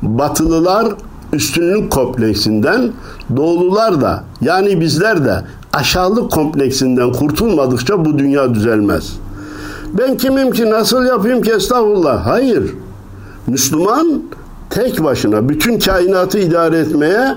Batılılar 0.03 0.87
üstünlük 1.33 1.91
kompleksinden, 1.91 2.93
Doğulular 3.37 4.01
da 4.01 4.25
yani 4.41 4.81
bizler 4.81 5.25
de 5.25 5.43
aşağılık 5.73 6.31
kompleksinden 6.33 7.13
kurtulmadıkça 7.13 8.05
bu 8.05 8.19
dünya 8.19 8.55
düzelmez. 8.55 9.13
Ben 9.99 10.17
kimim 10.17 10.51
ki 10.51 10.71
nasıl 10.71 11.05
yapayım 11.05 11.43
ki 11.43 11.53
estağfurullah. 11.53 12.27
Hayır. 12.27 12.75
Müslüman 13.47 14.23
tek 14.71 15.05
başına 15.05 15.49
bütün 15.49 15.79
kainatı 15.79 16.39
idare 16.39 16.79
etmeye 16.79 17.37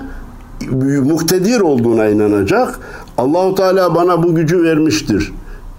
muktedir 1.02 1.60
olduğuna 1.60 2.08
inanacak. 2.08 2.78
Allahu 3.18 3.54
Teala 3.54 3.94
bana 3.94 4.22
bu 4.22 4.34
gücü 4.34 4.62
vermiştir. 4.62 5.32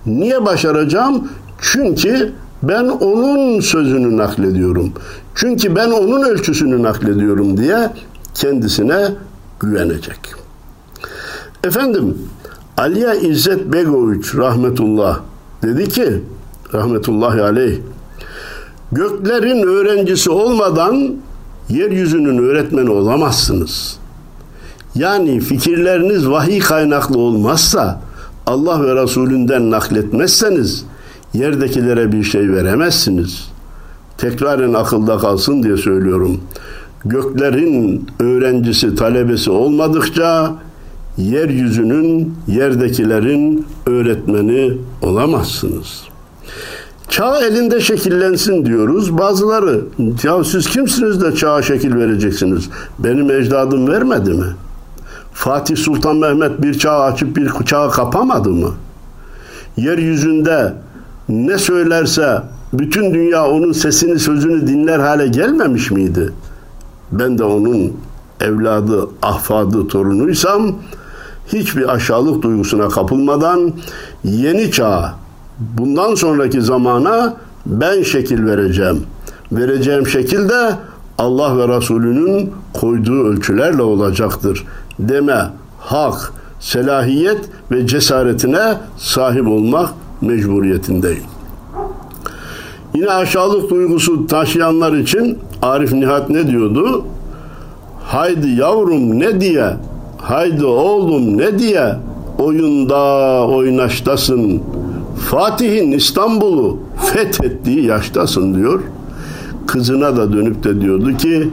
Niye 0.06 0.46
başaracağım? 0.46 1.28
Çünkü 1.62 2.34
ben 2.64 2.84
onun 2.84 3.60
sözünü 3.60 4.18
naklediyorum. 4.18 4.94
Çünkü 5.36 5.76
ben 5.76 5.92
onun 5.92 6.24
ölçüsünü 6.24 6.84
naklediyorum 6.84 7.58
diye 7.58 7.90
kendisine 8.34 9.10
güvenecek. 9.60 10.20
Efendim 11.64 12.18
Aliye 12.78 13.20
İzzet 13.22 13.74
Begoviç 13.74 14.36
rahmetullah 14.36 15.20
dedi 15.64 15.90
ki 15.90 16.24
rahmetullahi 16.74 17.42
aleyh 17.42 17.80
göklerin 18.92 19.68
öğrencisi 19.68 20.30
olmadan 20.30 21.16
yeryüzünün 21.70 22.38
öğretmeni 22.38 22.90
olamazsınız. 22.90 24.01
Yani 24.96 25.40
fikirleriniz 25.40 26.30
vahiy 26.30 26.60
kaynaklı 26.60 27.18
olmazsa 27.18 28.02
Allah 28.48 28.84
ve 28.84 29.04
Resulünden 29.04 29.72
nakletmezseniz 29.72 30.86
yerdekilere 31.34 32.12
bir 32.12 32.24
şey 32.24 32.52
veremezsiniz. 32.52 33.52
Tekraren 34.18 34.74
akılda 34.74 35.18
kalsın 35.18 35.64
diye 35.64 35.78
söylüyorum. 35.78 36.42
Göklerin 37.06 38.08
öğrencisi, 38.20 38.96
talebesi 38.96 39.52
olmadıkça 39.52 40.54
yeryüzünün, 41.18 42.36
yerdekilerin 42.48 43.66
öğretmeni 43.86 44.78
olamazsınız. 45.02 46.04
Çağ 47.10 47.46
elinde 47.46 47.82
şekillensin 47.82 48.66
diyoruz. 48.66 49.18
Bazıları 49.18 49.82
ya 50.24 50.44
siz 50.44 50.68
kimsiniz 50.70 51.22
de 51.22 51.36
çağa 51.36 51.62
şekil 51.62 51.96
vereceksiniz? 51.96 52.70
Benim 53.00 53.32
ecdadım 53.32 53.88
vermedi 53.88 54.30
mi? 54.30 54.46
Fatih 55.34 55.78
Sultan 55.78 56.16
Mehmet 56.16 56.62
bir 56.62 56.80
çağ 56.80 57.00
açıp 57.00 57.36
bir 57.36 57.66
çağı 57.66 57.92
kapamadı 57.92 58.50
mı? 58.50 58.72
Yeryüzünde 59.78 60.74
ne 61.30 61.58
söylerse 61.58 62.42
bütün 62.74 63.14
dünya 63.14 63.48
onun 63.48 63.72
sesini 63.72 64.20
sözünü 64.20 64.68
dinler 64.68 65.00
hale 65.00 65.28
gelmemiş 65.28 65.92
miydi? 65.92 66.34
Ben 67.12 67.38
de 67.38 67.44
onun 67.44 67.94
evladı, 68.42 69.10
ahfadı, 69.22 69.88
torunuysam 69.88 70.76
hiçbir 71.48 71.94
aşağılık 71.94 72.42
duygusuna 72.42 72.90
kapılmadan 72.90 73.74
yeni 74.24 74.72
çağ, 74.72 75.14
bundan 75.60 76.16
sonraki 76.16 76.62
zamana 76.62 77.34
ben 77.66 78.04
şekil 78.04 78.46
vereceğim. 78.46 79.04
Vereceğim 79.52 80.08
şekil 80.08 80.50
de 80.50 80.76
Allah 81.18 81.58
ve 81.58 81.78
Resulünün 81.78 82.52
koyduğu 82.74 83.24
ölçülerle 83.24 83.82
olacaktır 83.82 84.66
deme 85.00 85.50
hak, 85.80 86.34
selahiyet 86.60 87.40
ve 87.72 87.88
cesaretine 87.88 88.78
sahip 88.98 89.48
olmak 89.48 89.90
mecburiyetindeyim. 90.22 91.24
Yine 92.96 93.10
aşağılık 93.10 93.70
duygusu 93.70 94.28
taşıyanlar 94.28 94.94
için 94.94 95.40
Arif 95.62 95.94
Nihat 95.94 96.30
ne 96.30 96.48
diyordu? 96.48 97.06
Haydi 98.04 98.50
yavrum 98.50 99.20
ne 99.20 99.42
diye, 99.42 99.66
haydi 100.18 100.66
oğlum 100.66 101.38
ne 101.38 101.60
diye 101.60 101.96
oyunda 102.40 103.42
oynaştasın. 103.48 104.62
Fatih'in 105.30 105.92
İstanbul'u 105.92 106.80
fethettiği 107.14 107.86
yaştasın 107.86 108.56
diyor. 108.56 108.80
Kızına 109.68 110.18
da 110.18 110.34
dönüp 110.34 110.64
de 110.64 110.82
diyordu 110.82 111.18
ki 111.18 111.50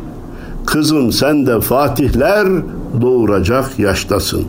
kızım 0.67 1.13
sen 1.13 1.47
de 1.47 1.61
fatihler 1.61 2.49
doğuracak 3.01 3.79
yaştasın. 3.79 4.45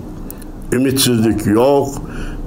Ümitsizlik 0.72 1.46
yok, 1.46 1.88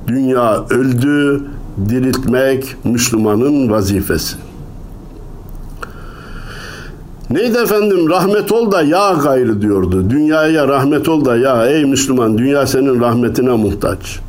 dünya 0.07 0.65
öldü, 0.71 1.45
diriltmek 1.89 2.77
Müslümanın 2.85 3.71
vazifesi. 3.71 4.37
Neydi 7.31 7.59
efendim 7.59 8.09
rahmet 8.09 8.53
ol 8.53 8.73
da 8.73 8.83
ya 8.83 9.13
gayrı 9.13 9.63
diyordu. 9.63 10.11
Dünyaya 10.11 10.69
rahmet 10.69 11.09
ol 11.09 11.25
da 11.25 11.37
ya 11.37 11.67
ey 11.67 11.85
Müslüman 11.85 12.39
dünya 12.39 12.67
senin 12.67 13.01
rahmetine 13.01 13.51
muhtaç. 13.51 14.21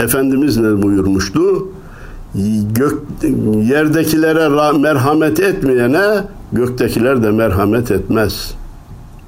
Efendimiz 0.00 0.56
ne 0.56 0.82
buyurmuştu? 0.82 1.68
Gök, 2.74 3.02
yerdekilere 3.62 4.78
merhamet 4.78 5.40
etmeyene 5.40 6.24
göktekiler 6.52 7.22
de 7.22 7.30
merhamet 7.30 7.90
etmez. 7.90 8.54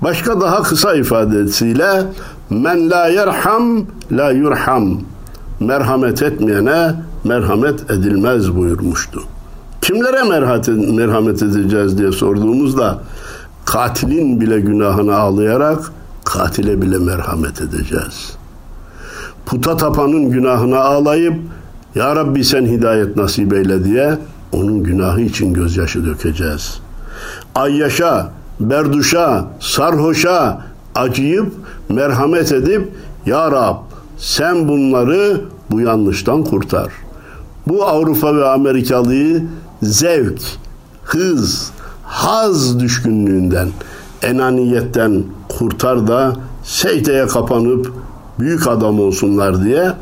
Başka 0.02 0.40
daha 0.40 0.62
kısa 0.62 0.94
ifadesiyle 0.94 2.02
men 2.50 2.90
la 2.90 3.06
yerham 3.06 3.86
la 4.12 4.30
yurham 4.30 5.00
merhamet 5.60 6.22
etmeyene 6.22 6.94
merhamet 7.24 7.90
edilmez 7.90 8.56
buyurmuştu. 8.56 9.22
Kimlere 9.80 10.22
merhamet 10.92 11.42
edeceğiz 11.42 11.98
diye 11.98 12.12
sorduğumuzda 12.12 12.98
katilin 13.64 14.40
bile 14.40 14.60
günahını 14.60 15.16
ağlayarak 15.16 15.92
katile 16.24 16.82
bile 16.82 16.98
merhamet 16.98 17.60
edeceğiz. 17.60 18.36
Puta 19.46 19.76
tapanın 19.76 20.30
günahını 20.30 20.80
ağlayıp 20.80 21.34
Ya 21.94 22.16
Rabbi 22.16 22.44
sen 22.44 22.66
hidayet 22.66 23.16
nasip 23.16 23.52
eyle 23.52 23.84
diye 23.84 24.18
onun 24.52 24.82
günahı 24.82 25.20
için 25.20 25.54
gözyaşı 25.54 26.06
dökeceğiz. 26.06 26.80
Ayyaşa, 27.54 28.30
berduşa, 28.70 29.44
sarhoşa 29.60 30.64
acıyıp 30.94 31.52
merhamet 31.88 32.52
edip 32.52 32.88
Ya 33.26 33.52
Rab 33.52 33.76
sen 34.18 34.68
bunları 34.68 35.40
bu 35.70 35.80
yanlıştan 35.80 36.44
kurtar. 36.44 36.92
Bu 37.68 37.84
Avrupa 37.84 38.36
ve 38.36 38.44
Amerikalıyı 38.48 39.44
zevk, 39.82 40.40
hız, 41.04 41.70
haz 42.04 42.80
düşkünlüğünden, 42.80 43.68
enaniyetten 44.22 45.24
kurtar 45.48 46.06
da 46.08 46.36
secdeye 46.64 47.26
kapanıp 47.26 47.92
büyük 48.38 48.66
adam 48.66 49.00
olsunlar 49.00 49.64
diye 49.64 49.92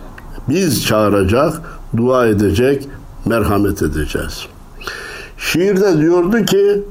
biz 0.49 0.87
çağıracak, 0.87 1.61
dua 1.97 2.27
edecek, 2.27 2.89
merhamet 3.25 3.83
edeceğiz. 3.83 4.47
Şiirde 5.39 6.01
diyordu 6.01 6.45
ki 6.45 6.83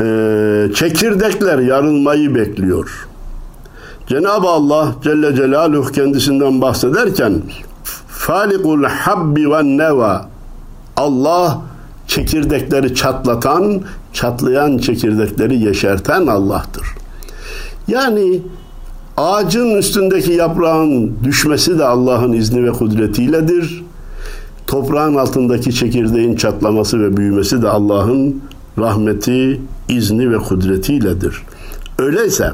e, 0.00 0.68
çekirdekler 0.74 1.58
yarılmayı 1.58 2.34
bekliyor. 2.34 3.08
Cenab-ı 4.06 4.48
Allah 4.48 4.94
Celle 5.02 5.34
Celaluhu 5.36 5.92
kendisinden 5.92 6.60
bahsederken 6.60 7.42
Falikul 8.08 8.84
habbi 8.84 9.50
ve 9.50 9.62
neva 9.62 10.28
Allah 10.96 11.62
çekirdekleri 12.06 12.94
çatlatan, 12.94 13.80
çatlayan 14.12 14.78
çekirdekleri 14.78 15.58
yeşerten 15.58 16.26
Allah'tır. 16.26 16.86
Yani 17.88 18.42
ağacın 19.16 19.76
üstündeki 19.76 20.32
yaprağın 20.32 21.12
düşmesi 21.24 21.78
de 21.78 21.84
Allah'ın 21.84 22.32
izni 22.32 22.64
ve 22.64 22.72
kudretiyledir. 22.72 23.84
Toprağın 24.66 25.16
altındaki 25.16 25.74
çekirdeğin 25.74 26.36
çatlaması 26.36 27.00
ve 27.00 27.16
büyümesi 27.16 27.62
de 27.62 27.68
Allah'ın 27.68 28.42
rahmeti, 28.78 29.60
izni 29.94 30.30
ve 30.30 30.38
kudretiyledir. 30.38 31.42
Öyleyse 31.98 32.52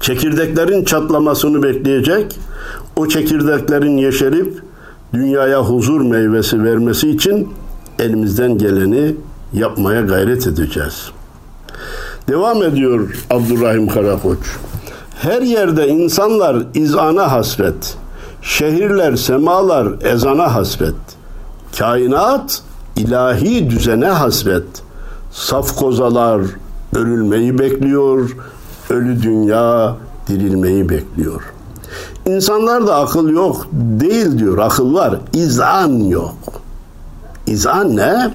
çekirdeklerin 0.00 0.84
çatlamasını 0.84 1.62
bekleyecek, 1.62 2.38
o 2.96 3.08
çekirdeklerin 3.08 3.96
yeşerip 3.96 4.62
dünyaya 5.14 5.60
huzur 5.62 6.00
meyvesi 6.00 6.64
vermesi 6.64 7.10
için 7.10 7.48
elimizden 7.98 8.58
geleni 8.58 9.14
yapmaya 9.52 10.00
gayret 10.00 10.46
edeceğiz. 10.46 11.10
Devam 12.28 12.62
ediyor 12.62 13.24
Abdurrahim 13.30 13.88
Karakoç. 13.88 14.38
Her 15.22 15.42
yerde 15.42 15.88
insanlar 15.88 16.56
izana 16.74 17.32
hasret. 17.32 17.96
Şehirler, 18.42 19.16
semalar 19.16 19.88
ezana 20.04 20.54
hasret. 20.54 20.94
Kainat 21.78 22.62
ilahi 22.96 23.70
düzene 23.70 24.06
hasret. 24.06 24.64
Saf 25.32 25.76
kozalar 25.76 26.42
örülmeyi 26.94 27.58
bekliyor. 27.58 28.36
Ölü 28.90 29.22
dünya 29.22 29.96
dirilmeyi 30.28 30.88
bekliyor. 30.88 31.42
İnsanlarda 32.26 32.96
akıl 32.96 33.28
yok 33.28 33.66
değil 33.72 34.38
diyor. 34.38 34.58
Akıl 34.58 34.94
var. 34.94 35.20
İzan 35.32 35.88
yok. 35.88 36.34
İzan 37.46 37.96
ne? 37.96 38.30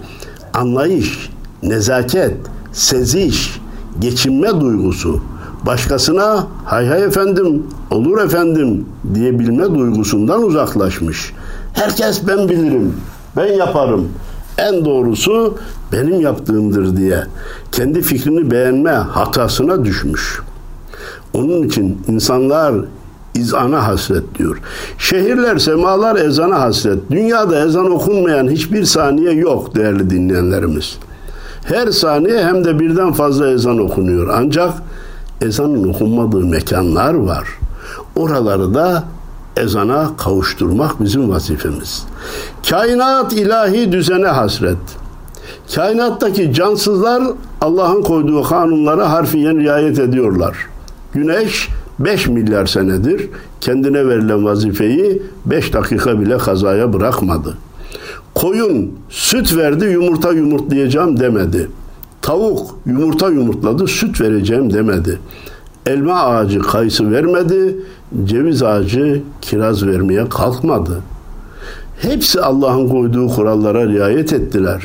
Anlayış, 0.53 1.29
nezaket, 1.63 2.35
seziş, 2.73 3.61
geçinme 3.99 4.61
duygusu. 4.61 5.21
Başkasına 5.65 6.47
hay 6.65 6.87
hay 6.87 7.03
efendim, 7.03 7.67
olur 7.91 8.21
efendim 8.21 8.85
diyebilme 9.13 9.65
duygusundan 9.75 10.43
uzaklaşmış. 10.43 11.33
Herkes 11.73 12.27
ben 12.27 12.49
bilirim, 12.49 12.93
ben 13.37 13.53
yaparım. 13.53 14.07
En 14.57 14.85
doğrusu 14.85 15.57
benim 15.91 16.21
yaptığımdır 16.21 16.97
diye 16.97 17.23
kendi 17.71 18.01
fikrini 18.01 18.51
beğenme 18.51 18.91
hatasına 18.91 19.85
düşmüş. 19.85 20.41
Onun 21.33 21.63
için 21.63 22.01
insanlar 22.07 22.75
izana 23.35 23.87
hasret 23.87 24.37
diyor. 24.37 24.61
Şehirler, 24.97 25.57
semalar 25.57 26.15
ezana 26.15 26.61
hasret. 26.61 27.11
Dünyada 27.11 27.65
ezan 27.65 27.91
okunmayan 27.91 28.49
hiçbir 28.49 28.85
saniye 28.85 29.31
yok 29.31 29.75
değerli 29.75 30.09
dinleyenlerimiz. 30.09 30.97
Her 31.63 31.91
saniye 31.91 32.45
hem 32.45 32.63
de 32.63 32.79
birden 32.79 33.13
fazla 33.13 33.49
ezan 33.49 33.79
okunuyor. 33.79 34.29
Ancak 34.33 34.73
ezanın 35.41 35.89
okunmadığı 35.89 36.45
mekanlar 36.45 37.13
var. 37.13 37.47
Oraları 38.15 38.73
da 38.73 39.03
ezana 39.59 40.17
kavuşturmak 40.17 41.03
bizim 41.03 41.29
vazifemiz. 41.29 42.05
Kainat 42.69 43.33
ilahi 43.33 43.91
düzene 43.91 44.27
hasret. 44.27 44.77
Kainattaki 45.75 46.53
cansızlar 46.53 47.23
Allah'ın 47.61 48.01
koyduğu 48.01 48.43
kanunlara 48.43 49.11
harfiyen 49.11 49.59
riayet 49.59 49.99
ediyorlar. 49.99 50.57
Güneş 51.13 51.69
5 51.99 52.27
milyar 52.27 52.65
senedir 52.65 53.29
kendine 53.61 54.07
verilen 54.07 54.45
vazifeyi 54.45 55.21
5 55.45 55.73
dakika 55.73 56.21
bile 56.21 56.37
kazaya 56.37 56.93
bırakmadı. 56.93 57.57
Koyun 58.35 58.91
süt 59.09 59.57
verdi 59.57 59.85
yumurta 59.85 60.31
yumurtlayacağım 60.31 61.19
demedi. 61.19 61.69
Tavuk 62.21 62.79
yumurta 62.85 63.29
yumurtladı 63.29 63.87
süt 63.87 64.21
vereceğim 64.21 64.73
demedi. 64.73 65.19
Elma 65.87 66.13
ağacı 66.13 66.59
kayısı 66.59 67.11
vermedi, 67.11 67.75
ceviz 68.25 68.63
ağacı 68.63 69.21
kiraz 69.41 69.85
vermeye 69.85 70.29
kalkmadı. 70.29 71.01
Hepsi 72.01 72.41
Allah'ın 72.41 72.89
koyduğu 72.89 73.27
kurallara 73.27 73.87
riayet 73.87 74.33
ettiler. 74.33 74.83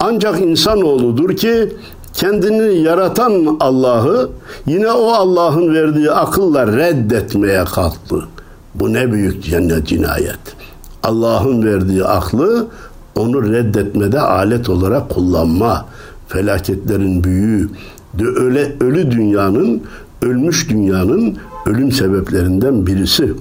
Ancak 0.00 0.40
insanoğludur 0.40 1.36
ki 1.36 1.72
kendini 2.12 2.74
yaratan 2.82 3.56
Allah'ı 3.60 4.30
yine 4.66 4.92
o 4.92 5.12
Allah'ın 5.12 5.74
verdiği 5.74 6.10
akılla 6.10 6.66
reddetmeye 6.66 7.64
kalktı. 7.64 8.24
Bu 8.74 8.92
ne 8.92 9.12
büyük 9.12 9.44
cennet 9.44 9.86
cinayet. 9.86 10.38
Allah'ın 11.02 11.64
verdiği 11.66 12.04
aklı 12.04 12.66
onu 13.16 13.52
reddetmede 13.52 14.20
alet 14.20 14.68
olarak 14.68 15.10
kullanma. 15.10 15.86
Felaketlerin 16.28 17.24
büyüğü, 17.24 17.68
ölü 18.80 19.10
dünyanın, 19.10 19.82
ölmüş 20.24 20.68
dünyanın 20.68 21.38
ölüm 21.66 21.92
sebeplerinden 21.92 22.86
birisi. 22.86 23.32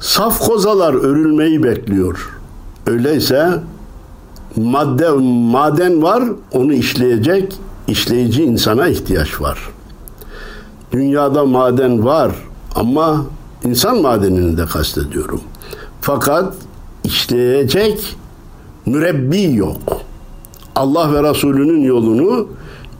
Saf 0.00 0.40
kozalar 0.46 0.94
örülmeyi 0.94 1.62
bekliyor. 1.62 2.30
Öyleyse 2.86 3.52
madde 4.56 5.10
maden 5.52 6.02
var, 6.02 6.24
onu 6.52 6.72
işleyecek 6.72 7.56
işleyici 7.88 8.42
insana 8.42 8.88
ihtiyaç 8.88 9.40
var. 9.40 9.58
Dünyada 10.92 11.44
maden 11.44 12.04
var 12.04 12.32
ama 12.74 13.24
insan 13.64 14.00
madenini 14.00 14.56
de 14.56 14.66
kastediyorum. 14.66 15.40
Fakat 16.00 16.54
işleyecek 17.04 18.16
mürebbi 18.86 19.54
yok. 19.54 20.00
Allah 20.76 21.12
ve 21.12 21.30
Resulünün 21.30 21.82
yolunu 21.82 22.48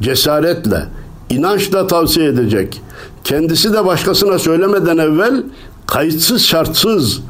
cesaretle, 0.03 0.87
inançla 1.33 1.87
tavsiye 1.87 2.27
edecek. 2.27 2.81
Kendisi 3.25 3.73
de 3.73 3.85
başkasına 3.85 4.39
söylemeden 4.39 4.99
evvel 4.99 5.43
kayıtsız 5.87 6.43
şartsız 6.43 7.21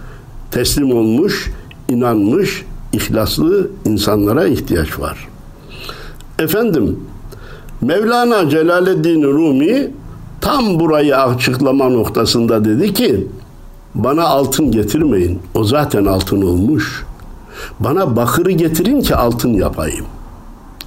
teslim 0.51 0.97
olmuş, 0.97 1.51
inanmış, 1.89 2.65
ihlaslı 2.93 3.71
insanlara 3.85 4.47
ihtiyaç 4.47 4.99
var. 5.01 5.29
Efendim, 6.39 7.01
Mevlana 7.81 8.51
Celaleddin 8.51 9.23
Rumi 9.23 9.91
tam 10.41 10.81
burayı 10.81 11.17
açıklama 11.17 11.89
noktasında 11.89 12.65
dedi 12.65 12.95
ki, 12.95 13.27
bana 13.95 14.25
altın 14.25 14.71
getirmeyin, 14.71 15.39
o 15.55 15.65
zaten 15.65 16.05
altın 16.05 16.43
olmuş. 16.43 17.05
Bana 17.81 18.17
bakırı 18.17 18.51
getirin 18.51 19.01
ki 19.01 19.17
altın 19.17 19.53
yapayım. 19.53 20.07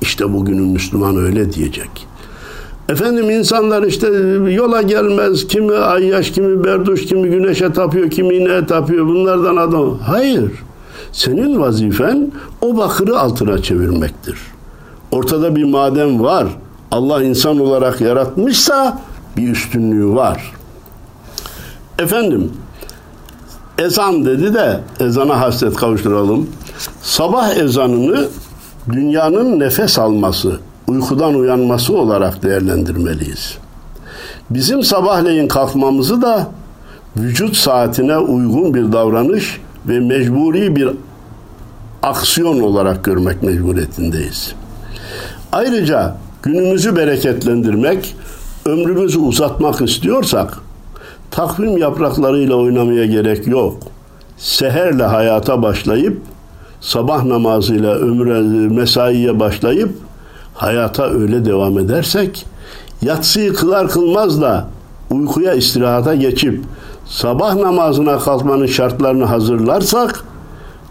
İşte 0.02 0.34
bugünün 0.34 0.68
Müslüman 0.68 1.18
öyle 1.18 1.54
diyecek. 1.54 2.08
Efendim 2.90 3.30
insanlar 3.30 3.84
işte 3.84 4.08
yola 4.52 4.82
gelmez. 4.82 5.48
Kimi 5.48 5.76
ayyaş, 5.76 6.32
kimi 6.32 6.64
berduş, 6.64 7.06
kimi 7.06 7.30
güneşe 7.30 7.74
tapıyor, 7.74 8.10
kimi 8.10 8.36
ineğe 8.36 8.66
tapıyor. 8.66 9.06
Bunlardan 9.06 9.56
adam. 9.56 9.98
Hayır. 9.98 10.52
Senin 11.12 11.60
vazifen 11.60 12.32
o 12.62 12.78
bakırı 12.78 13.20
altına 13.20 13.62
çevirmektir. 13.62 14.38
Ortada 15.12 15.56
bir 15.56 15.64
maden 15.64 16.24
var. 16.24 16.48
Allah 16.92 17.24
insan 17.24 17.60
olarak 17.60 18.02
yaratmışsa 18.02 19.02
bir 19.38 19.52
üstünlüğü 19.52 20.16
var. 20.16 20.54
Efendim 22.00 22.52
ezan 23.78 24.26
dedi 24.26 24.54
de 24.54 24.80
ezana 25.00 25.42
hasret 25.42 25.76
kavuşturalım. 25.76 26.50
Sabah 27.02 27.56
ezanını 27.56 28.28
dünyanın 28.92 29.60
nefes 29.60 30.00
alması, 30.00 30.60
uykudan 30.88 31.34
uyanması 31.34 31.98
olarak 31.98 32.44
değerlendirmeliyiz. 32.44 33.58
Bizim 34.50 34.84
sabahleyin 34.84 35.48
kalkmamızı 35.48 36.22
da 36.22 36.48
vücut 37.18 37.56
saatine 37.56 38.18
uygun 38.18 38.74
bir 38.74 38.92
davranış 38.92 39.62
ve 39.88 40.00
mecburi 40.00 40.76
bir 40.76 40.90
aksiyon 42.04 42.60
olarak 42.60 43.04
görmek 43.04 43.44
mecburiyetindeyiz. 43.44 44.54
Ayrıca 45.52 46.16
günümüzü 46.44 46.96
bereketlendirmek, 46.96 48.16
ömrümüzü 48.66 49.20
uzatmak 49.20 49.82
istiyorsak 49.82 50.58
takvim 51.32 51.78
yapraklarıyla 51.78 52.56
oynamaya 52.56 53.06
gerek 53.06 53.48
yok. 53.48 53.78
Seherle 54.38 55.04
hayata 55.04 55.62
başlayıp 55.62 56.22
sabah 56.82 57.24
namazıyla 57.24 57.96
ömre 57.96 58.42
mesaiye 58.76 59.40
başlayıp 59.40 60.05
hayata 60.56 61.04
öyle 61.04 61.46
devam 61.46 61.80
edersek 61.80 62.46
yatsıyı 63.02 63.54
kılar 63.54 63.88
kılmaz 63.88 64.42
da 64.42 64.68
uykuya 65.10 65.54
istirahata 65.54 66.16
geçip 66.16 66.64
sabah 67.08 67.56
namazına 67.56 68.20
kalkmanın 68.20 68.66
şartlarını 68.66 69.26
hazırlarsak 69.26 70.24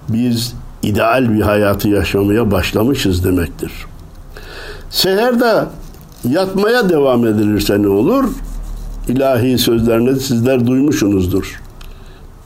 biz 0.09 0.55
ideal 0.83 1.33
bir 1.33 1.40
hayatı 1.40 1.88
yaşamaya 1.88 2.50
başlamışız 2.50 3.24
demektir. 3.24 3.72
Seherde 4.90 5.64
yatmaya 6.29 6.88
devam 6.88 7.27
edilirse 7.27 7.83
ne 7.83 7.88
olur? 7.88 8.24
İlahi 9.09 9.59
sözlerini 9.59 10.20
sizler 10.20 10.66
duymuşsunuzdur. 10.66 11.61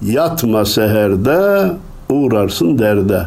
Yatma 0.02 0.64
seherde, 0.64 1.72
uğrarsın 2.10 2.78
derde. 2.78 3.26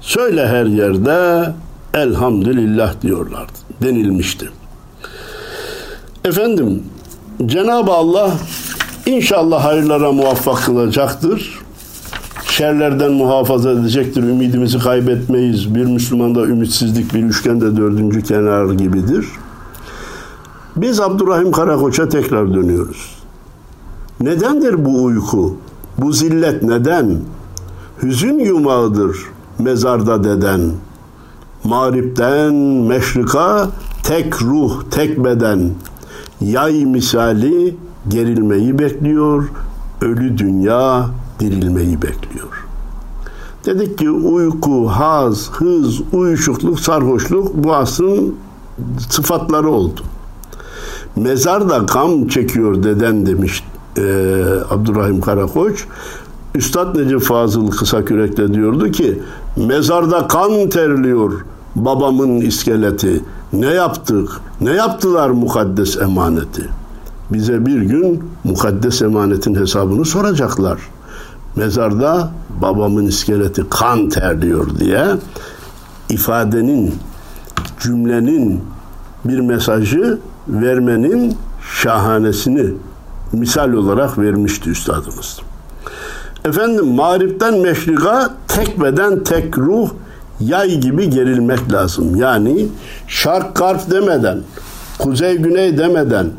Söyle 0.00 0.46
her 0.46 0.64
yerde, 0.64 1.50
elhamdülillah 1.94 3.02
diyorlardı, 3.02 3.58
denilmişti. 3.82 4.50
Efendim, 6.24 6.82
Cenab-ı 7.46 7.92
Allah 7.92 8.32
inşallah 9.06 9.64
hayırlara 9.64 10.12
muvaffak 10.12 10.64
kılacaktır. 10.64 11.60
Şerlerden 12.44 13.12
muhafaza 13.12 13.70
edecektir. 13.70 14.22
Ümidimizi 14.22 14.78
kaybetmeyiz. 14.78 15.74
Bir 15.74 15.84
Müslümanda 15.84 16.46
ümitsizlik 16.46 17.14
bir 17.14 17.22
üçgende 17.22 17.76
dördüncü 17.76 18.22
kenar 18.22 18.72
gibidir. 18.72 19.26
Biz 20.76 21.00
Abdurrahim 21.00 21.52
Karakoç'a 21.52 22.08
tekrar 22.08 22.54
dönüyoruz. 22.54 23.16
Nedendir 24.20 24.84
bu 24.84 25.04
uyku? 25.04 25.56
Bu 25.98 26.12
zillet 26.12 26.62
neden? 26.62 27.16
Hüzün 28.02 28.38
yumağıdır 28.38 29.16
mezarda 29.58 30.24
deden. 30.24 30.60
Mağripten 31.64 32.54
meşrika 32.54 33.68
tek 34.02 34.42
ruh, 34.42 34.82
tek 34.90 35.24
beden. 35.24 35.70
Yay 36.40 36.84
misali 36.84 37.76
gerilmeyi 38.08 38.78
bekliyor. 38.78 39.50
Ölü 40.00 40.38
dünya 40.38 41.06
dirilmeyi 41.40 42.02
bekliyor. 42.02 42.66
Dedik 43.66 43.98
ki 43.98 44.10
uyku, 44.10 44.88
haz, 44.88 45.50
hız, 45.50 46.00
uyuşukluk, 46.12 46.80
sarhoşluk 46.80 47.54
bu 47.54 47.74
asrın 47.74 48.34
sıfatları 49.10 49.68
oldu. 49.68 50.00
Mezarda 51.16 51.86
kam 51.86 52.28
çekiyor 52.28 52.82
deden 52.82 53.26
demiş 53.26 53.64
e, 53.96 54.02
Abdurrahim 54.70 55.20
Karakoç. 55.20 55.86
Üstad 56.54 56.96
Necip 56.96 57.20
Fazıl 57.20 57.70
kısa 57.70 58.04
kürekle 58.04 58.54
diyordu 58.54 58.90
ki 58.90 59.22
mezarda 59.56 60.28
kan 60.28 60.68
terliyor 60.68 61.44
babamın 61.76 62.40
iskeleti. 62.40 63.24
Ne 63.52 63.66
yaptık? 63.66 64.28
Ne 64.60 64.70
yaptılar 64.70 65.30
mukaddes 65.30 65.96
emaneti? 65.96 66.68
Bize 67.32 67.66
bir 67.66 67.82
gün 67.82 68.24
mukaddes 68.44 69.02
emanetin 69.02 69.54
hesabını 69.54 70.04
soracaklar. 70.04 70.78
Mezarda 71.56 72.30
babamın 72.62 73.06
iskeleti 73.06 73.62
kan 73.70 74.08
terliyor 74.08 74.78
diye 74.78 75.06
ifadenin, 76.08 76.94
cümlenin 77.80 78.60
bir 79.24 79.40
mesajı 79.40 80.18
vermenin 80.48 81.36
şahanesini 81.82 82.66
misal 83.32 83.72
olarak 83.72 84.18
vermişti 84.18 84.70
üstadımız. 84.70 85.49
Efendim 86.44 86.86
mağripten 86.86 87.58
meşrika 87.58 88.34
tek 88.48 88.80
beden 88.80 89.24
tek 89.24 89.58
ruh 89.58 89.90
yay 90.40 90.80
gibi 90.80 91.10
gerilmek 91.10 91.72
lazım. 91.72 92.16
Yani 92.16 92.66
şark 93.08 93.56
garp 93.56 93.90
demeden, 93.90 94.38
kuzey 94.98 95.36
güney 95.36 95.78
demeden 95.78 96.30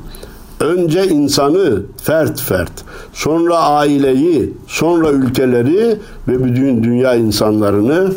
önce 0.60 1.08
insanı 1.08 1.82
fert 2.04 2.42
fert, 2.42 2.72
sonra 3.14 3.58
aileyi, 3.58 4.54
sonra 4.68 5.10
ülkeleri 5.10 6.00
ve 6.28 6.44
bütün 6.44 6.84
dünya 6.84 7.16
insanlarını 7.16 8.12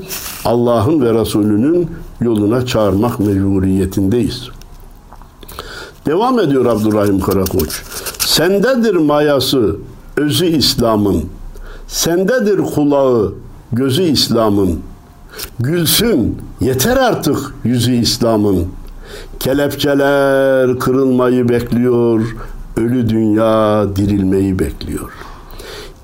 Allah'ın 0.44 1.00
ve 1.00 1.14
Resulünün 1.20 1.90
yoluna 2.20 2.66
çağırmak 2.66 3.20
mecburiyetindeyiz. 3.20 4.48
Devam 6.06 6.40
ediyor 6.40 6.66
Abdurrahim 6.66 7.20
Karakoç. 7.20 7.82
Sendedir 8.18 8.94
mayası, 8.94 9.76
özü 10.16 10.46
İslam'ın. 10.46 11.24
Sendedir 11.86 12.58
kulağı, 12.58 13.34
gözü 13.72 14.02
İslam'ın. 14.02 14.80
Gülsün, 15.60 16.38
yeter 16.60 16.96
artık 16.96 17.54
yüzü 17.64 17.92
İslam'ın. 17.92 18.66
Kelepçeler 19.40 20.78
kırılmayı 20.78 21.48
bekliyor, 21.48 22.36
ölü 22.76 23.08
dünya 23.08 23.86
dirilmeyi 23.96 24.58
bekliyor. 24.58 25.12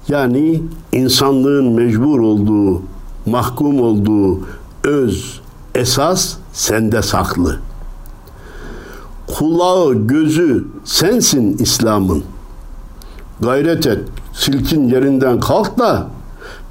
Yani 0.08 0.62
insanlığın 0.92 1.72
mecbur 1.72 2.20
olduğu, 2.20 2.82
mahkum 3.26 3.80
olduğu 3.80 4.40
öz, 4.84 5.40
esas 5.74 6.36
sende 6.52 7.02
saklı. 7.02 7.58
Kulağı, 9.26 9.94
gözü 9.94 10.64
sensin 10.84 11.56
İslam'ın. 11.58 12.22
Gayret 13.40 13.86
et, 13.86 13.98
silkin 14.40 14.88
yerinden 14.88 15.40
kalk 15.40 15.78
da 15.78 16.06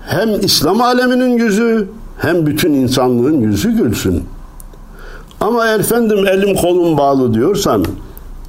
hem 0.06 0.30
İslam 0.42 0.82
aleminin 0.82 1.38
yüzü 1.38 1.90
hem 2.18 2.46
bütün 2.46 2.74
insanlığın 2.74 3.42
yüzü 3.42 3.72
gülsün. 3.72 4.24
Ama 5.42 5.68
efendim 5.68 6.28
elim 6.28 6.56
kolum 6.56 6.98
bağlı 6.98 7.34
diyorsan 7.34 7.86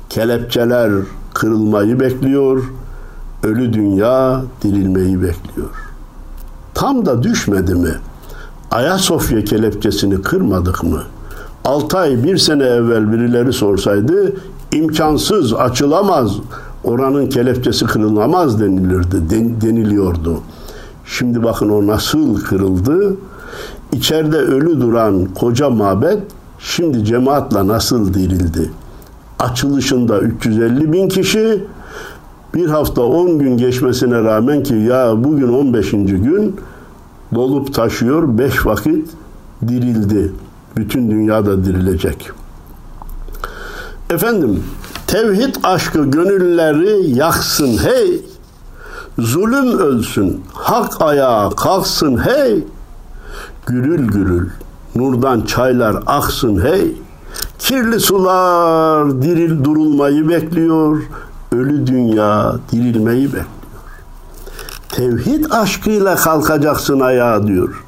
kelepçeler 0.09 0.93
kırılmayı 1.35 2.01
bekliyor, 2.01 2.63
ölü 3.43 3.73
dünya 3.73 4.43
dirilmeyi 4.63 5.23
bekliyor. 5.23 5.71
Tam 6.75 7.07
da 7.07 7.23
düşmedi 7.23 7.75
mi? 7.75 7.95
Ayasofya 8.71 9.45
kelepçesini 9.45 10.23
kırmadık 10.23 10.83
mı? 10.83 11.03
6 11.65 11.99
ay 11.99 12.25
bir 12.25 12.39
sene 12.39 12.65
evvel 12.65 13.13
birileri 13.13 13.53
sorsaydı 13.53 14.33
imkansız 14.73 15.55
açılamaz 15.55 16.33
oranın 16.85 17.27
kelepçesi 17.27 17.85
kırılamaz 17.87 18.61
denilirdi 18.61 19.31
deniliyordu. 19.61 20.40
Şimdi 21.05 21.43
bakın 21.43 21.69
o 21.69 21.87
nasıl 21.87 22.40
kırıldı 22.40 23.16
İçeride 23.93 24.37
ölü 24.37 24.81
duran 24.81 25.25
koca 25.25 25.71
mabet 25.71 26.19
şimdi 26.59 27.05
cemaatla 27.05 27.66
nasıl 27.66 28.14
dirildi? 28.14 28.71
Açılışında 29.38 30.21
350 30.21 30.93
bin 30.93 31.09
kişi 31.09 31.64
bir 32.55 32.66
hafta 32.66 33.03
10 33.03 33.38
gün 33.38 33.57
geçmesine 33.57 34.19
rağmen 34.19 34.62
ki 34.62 34.75
ya 34.75 35.25
bugün 35.25 35.53
15. 35.53 35.90
gün 35.90 36.57
dolup 37.35 37.75
taşıyor 37.75 38.38
5 38.38 38.66
vakit 38.66 39.09
dirildi. 39.69 40.33
Bütün 40.77 41.11
dünyada 41.11 41.64
dirilecek. 41.64 42.31
Efendim 44.11 44.62
tevhid 45.11 45.55
aşkı 45.62 46.05
gönülleri 46.05 47.11
yaksın 47.11 47.79
hey. 47.79 48.23
Zulüm 49.18 49.79
ölsün, 49.79 50.44
hak 50.53 51.03
ayağa 51.03 51.51
kalksın 51.57 52.16
hey. 52.25 52.64
Gürül 53.66 54.09
gürül 54.09 54.49
nurdan 54.96 55.40
çaylar 55.40 55.96
aksın 56.07 56.64
hey. 56.64 56.96
Kirli 57.59 58.01
sular 58.01 59.23
diril 59.23 59.64
durulmayı 59.64 60.29
bekliyor. 60.29 61.03
Ölü 61.53 61.87
dünya 61.87 62.55
dirilmeyi 62.73 63.27
bekliyor. 63.27 63.46
Tevhid 64.88 65.44
aşkıyla 65.51 66.16
kalkacaksın 66.16 67.01
ayağa 67.01 67.46
diyor. 67.46 67.85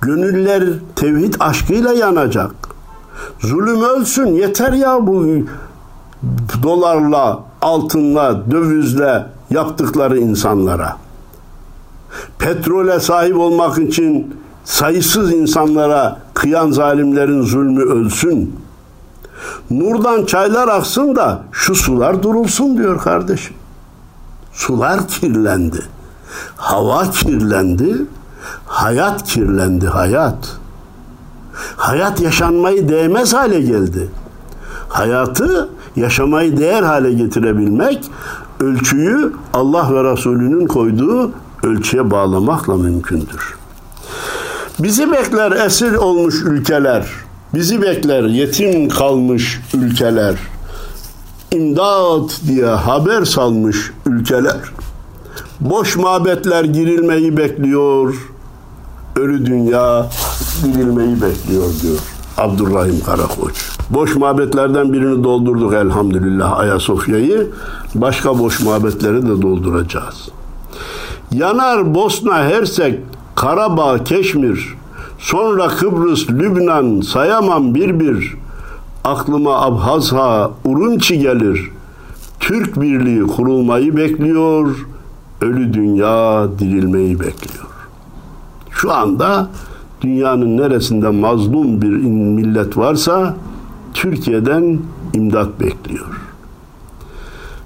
Gönüller 0.00 0.64
tevhid 0.96 1.34
aşkıyla 1.40 1.92
yanacak. 1.92 2.50
Zulüm 3.40 3.82
ölsün 3.82 4.26
yeter 4.26 4.72
ya 4.72 5.06
bu 5.06 5.26
dolarla, 6.62 7.40
altınla, 7.62 8.50
dövizle 8.50 9.26
yaptıkları 9.50 10.18
insanlara. 10.18 10.96
Petrole 12.38 13.00
sahip 13.00 13.36
olmak 13.36 13.78
için 13.78 14.36
sayısız 14.64 15.32
insanlara 15.32 16.18
kıyan 16.34 16.70
zalimlerin 16.70 17.42
zulmü 17.42 17.82
ölsün. 17.82 18.56
Nurdan 19.70 20.24
çaylar 20.24 20.68
aksın 20.68 21.16
da 21.16 21.42
şu 21.52 21.74
sular 21.74 22.22
durulsun 22.22 22.78
diyor 22.78 23.00
kardeşim. 23.00 23.56
Sular 24.52 25.08
kirlendi. 25.08 25.82
Hava 26.56 27.10
kirlendi. 27.10 27.96
Hayat 28.66 29.24
kirlendi, 29.24 29.86
hayat. 29.86 30.58
Hayat 31.76 32.20
yaşanmayı 32.20 32.88
değmez 32.88 33.34
hale 33.34 33.60
geldi. 33.60 34.10
Hayatı 34.88 35.68
yaşamayı 35.98 36.56
değer 36.56 36.82
hale 36.82 37.12
getirebilmek 37.12 38.10
ölçüyü 38.60 39.32
Allah 39.54 39.94
ve 39.94 40.12
Resulünün 40.12 40.66
koyduğu 40.66 41.32
ölçüye 41.62 42.10
bağlamakla 42.10 42.76
mümkündür. 42.76 43.56
Bizi 44.78 45.12
bekler 45.12 45.52
esir 45.66 45.94
olmuş 45.94 46.42
ülkeler, 46.44 47.06
bizi 47.54 47.82
bekler 47.82 48.24
yetim 48.24 48.88
kalmış 48.88 49.60
ülkeler, 49.74 50.34
imdat 51.52 52.40
diye 52.48 52.66
haber 52.66 53.24
salmış 53.24 53.92
ülkeler, 54.06 54.60
boş 55.60 55.96
mabetler 55.96 56.64
girilmeyi 56.64 57.36
bekliyor, 57.36 58.14
ölü 59.16 59.46
dünya 59.46 60.06
dirilmeyi 60.64 61.22
bekliyor 61.22 61.70
diyor 61.82 61.98
Abdurrahim 62.36 63.00
Karakoç. 63.00 63.77
Boş 63.90 64.16
mabetlerden 64.16 64.92
birini 64.92 65.24
doldurduk 65.24 65.74
elhamdülillah 65.74 66.58
Ayasofya'yı. 66.58 67.46
Başka 67.94 68.38
boş 68.38 68.60
mabetleri 68.60 69.22
de 69.22 69.42
dolduracağız. 69.42 70.28
Yanar 71.32 71.94
Bosna 71.94 72.44
Hersek, 72.44 73.00
Karabağ, 73.34 74.04
Keşmir, 74.04 74.74
sonra 75.18 75.68
Kıbrıs, 75.68 76.30
Lübnan 76.30 77.00
sayamam 77.00 77.74
bir 77.74 78.00
bir. 78.00 78.36
Aklıma 79.04 79.60
Abhazha, 79.60 80.50
Urunçi 80.64 81.18
gelir. 81.18 81.70
Türk 82.40 82.80
Birliği 82.80 83.22
kurulmayı 83.22 83.96
bekliyor. 83.96 84.86
Ölü 85.40 85.72
dünya 85.72 86.48
dirilmeyi 86.58 87.20
bekliyor. 87.20 87.66
Şu 88.70 88.92
anda 88.92 89.48
dünyanın 90.02 90.56
neresinde 90.56 91.08
mazlum 91.08 91.82
bir 91.82 91.88
millet 91.88 92.76
varsa 92.76 93.34
Türkiye'den 93.94 94.78
imdat 95.14 95.60
bekliyor. 95.60 96.20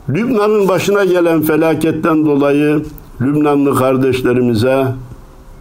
Lübnan'ın 0.09 0.69
başına 0.69 1.05
gelen 1.05 1.43
felaketten 1.43 2.27
dolayı 2.27 2.83
Lübnanlı 3.21 3.75
kardeşlerimize 3.75 4.87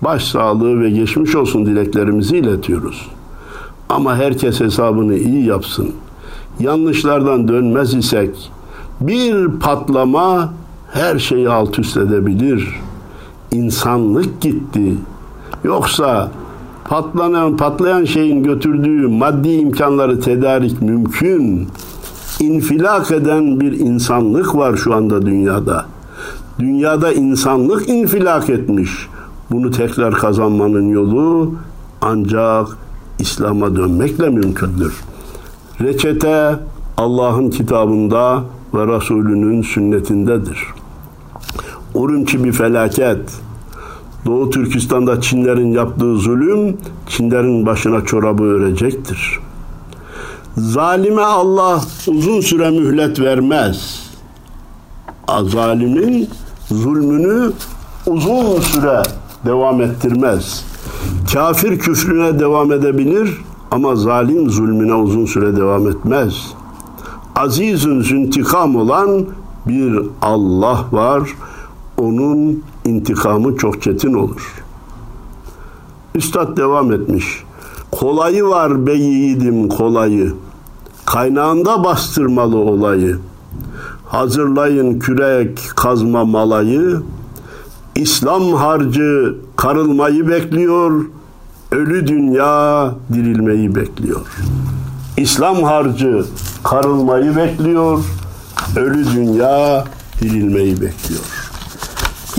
başsağlığı 0.02 0.82
ve 0.82 0.90
geçmiş 0.90 1.36
olsun 1.36 1.66
dileklerimizi 1.66 2.38
iletiyoruz. 2.38 3.08
Ama 3.90 4.16
herkes 4.16 4.60
hesabını 4.60 5.16
iyi 5.16 5.46
yapsın. 5.46 5.92
Yanlışlardan 6.60 7.48
dönmez 7.48 7.94
isek 7.94 8.52
bir 9.02 9.48
patlama 9.48 10.54
her 10.92 11.20
şeyi 11.20 11.50
alt 11.50 11.80
üst 11.80 11.98
edebilir. 11.98 12.80
İnsanlık 13.52 14.42
gitti. 14.42 14.96
Yoksa 15.64 16.32
patlanan 16.92 17.58
patlayan 17.58 18.06
şeyin 18.06 18.44
götürdüğü 18.44 19.08
maddi 19.08 19.50
imkanları 19.50 20.20
tedarik 20.20 20.82
mümkün. 20.82 21.68
İnfilak 22.40 23.12
eden 23.12 23.60
bir 23.60 23.80
insanlık 23.80 24.56
var 24.56 24.78
şu 24.78 24.94
anda 24.94 25.26
dünyada. 25.26 25.86
Dünyada 26.60 27.14
insanlık 27.14 27.90
infilak 27.90 28.50
etmiş. 28.50 29.08
Bunu 29.52 29.72
tekrar 29.72 30.14
kazanmanın 30.14 30.90
yolu 30.90 31.54
ancak 32.02 32.68
İslam'a 33.20 33.76
dönmekle 33.76 34.30
mümkündür. 34.30 34.94
Reçete 35.82 36.60
Allah'ın 36.98 37.50
kitabında 37.50 38.44
ve 38.74 38.96
Resulünün 38.96 39.62
sünnetindedir. 39.62 40.60
Urumçi 41.94 42.44
bir 42.44 42.52
felaket. 42.52 43.42
Doğu 44.26 44.50
Türkistan'da 44.50 45.22
Çinlerin 45.22 45.72
yaptığı 45.72 46.16
zulüm 46.18 46.78
Çinlerin 47.08 47.66
başına 47.66 48.06
çorabı 48.06 48.44
örecektir. 48.44 49.40
Zalime 50.58 51.22
Allah 51.22 51.82
uzun 52.08 52.42
süre 52.42 52.70
mühlet 52.70 53.20
vermez. 53.20 54.08
Zalimin 55.44 56.30
zulmünü 56.72 57.52
uzun 58.08 58.62
süre 58.62 59.02
devam 59.46 59.82
ettirmez. 59.82 60.66
Kafir 61.34 61.80
küfrüne 61.80 62.40
devam 62.40 62.72
edebilir 62.72 63.42
ama 63.72 63.96
zalim 63.96 64.50
zulmüne 64.50 64.94
uzun 64.94 65.26
süre 65.26 65.56
devam 65.56 65.88
etmez. 65.88 66.34
Azizün 67.36 68.02
züntikam 68.02 68.76
olan 68.76 69.26
bir 69.68 70.00
Allah 70.22 70.86
var. 70.92 71.30
Onun 72.02 72.64
intikamı 72.86 73.58
çok 73.58 73.82
çetin 73.82 74.14
olur. 74.14 74.64
Üstad 76.16 76.58
devam 76.58 76.92
etmiş. 76.92 77.44
Kolayı 77.92 78.46
var 78.46 78.88
be 78.88 78.94
yiğidim 78.94 79.70
kolayı. 79.70 80.34
Kaynağında 81.06 81.84
bastırmalı 81.84 82.58
olayı. 82.58 83.20
Hazırlayın 84.06 85.00
kürek 85.00 85.60
kazma 85.76 86.26
malayı. 86.26 87.02
İslam 87.96 88.54
harcı 88.54 89.36
karılmayı 89.56 90.28
bekliyor. 90.28 91.06
Ölü 91.72 92.08
dünya 92.08 92.92
dirilmeyi 93.14 93.76
bekliyor. 93.76 94.22
İslam 95.18 95.64
harcı 95.64 96.26
karılmayı 96.64 97.36
bekliyor. 97.36 98.00
Ölü 98.76 99.06
dünya 99.16 99.86
dirilmeyi 100.22 100.82
bekliyor. 100.82 101.41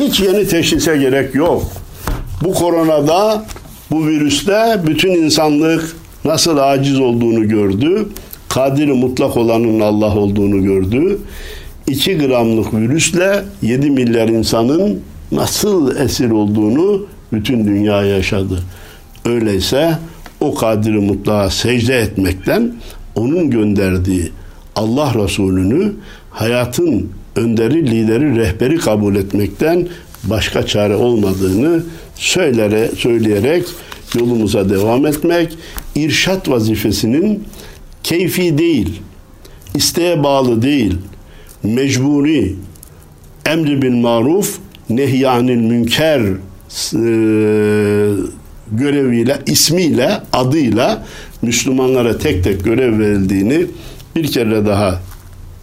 Hiç 0.03 0.21
yeni 0.21 0.49
teşhise 0.49 0.97
gerek 0.97 1.35
yok. 1.35 1.63
Bu 2.45 2.55
koronada, 2.55 3.45
bu 3.91 4.07
virüste 4.07 4.81
bütün 4.87 5.11
insanlık 5.11 5.97
nasıl 6.25 6.59
aciz 6.59 7.01
olduğunu 7.01 7.49
gördü. 7.49 8.09
Kadir 8.49 8.89
mutlak 8.89 9.37
olanın 9.37 9.81
Allah 9.81 10.17
olduğunu 10.17 10.63
gördü. 10.63 11.19
2 11.87 12.19
gramlık 12.19 12.75
virüsle 12.75 13.45
7 13.63 13.91
milyar 13.91 14.29
insanın 14.29 15.01
nasıl 15.33 15.97
esir 15.97 16.31
olduğunu 16.31 17.07
bütün 17.33 17.67
dünya 17.67 18.03
yaşadı. 18.03 18.59
Öyleyse 19.25 19.99
o 20.41 20.55
kadiri 20.55 20.99
mutlağa 20.99 21.51
secde 21.51 21.99
etmekten 21.99 22.73
onun 23.15 23.51
gönderdiği 23.51 24.33
Allah 24.77 25.15
Resulü'nü 25.15 25.93
hayatın 26.31 27.11
önderi, 27.37 27.91
lideri, 27.91 28.37
rehberi 28.37 28.77
kabul 28.77 29.17
etmekten 29.17 29.89
başka 30.25 30.67
çare 30.67 30.97
olmadığını 30.97 31.83
söylere, 32.15 32.91
söyleyerek 32.99 33.65
yolumuza 34.19 34.71
devam 34.71 35.07
etmek, 35.07 35.59
irşat 35.95 36.49
vazifesinin 36.49 37.45
keyfi 38.03 38.59
değil, 38.59 39.01
isteğe 39.75 40.25
bağlı 40.25 40.63
değil, 40.63 40.95
mecburi, 41.63 42.57
emri 43.47 43.83
bil 43.83 43.95
maruf, 43.95 44.59
nehyanil 44.91 45.57
münker 45.57 46.21
e, 46.21 46.33
göreviyle, 48.73 49.39
ismiyle, 49.47 50.21
adıyla 50.33 51.07
Müslümanlara 51.43 52.19
tek 52.19 52.45
tek 52.45 52.65
görev 52.65 52.99
verildiğini 52.99 53.67
bir 54.17 54.33
kere 54.33 54.67
daha 54.67 55.01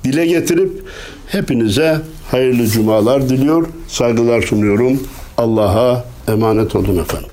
dile 0.03 0.25
getirip 0.25 0.71
hepinize 1.31 2.01
hayırlı 2.31 2.67
cumalar 2.67 3.29
diliyor, 3.29 3.67
saygılar 3.87 4.41
sunuyorum. 4.41 5.03
Allah'a 5.37 6.05
emanet 6.27 6.75
olun 6.75 6.97
efendim. 6.97 7.29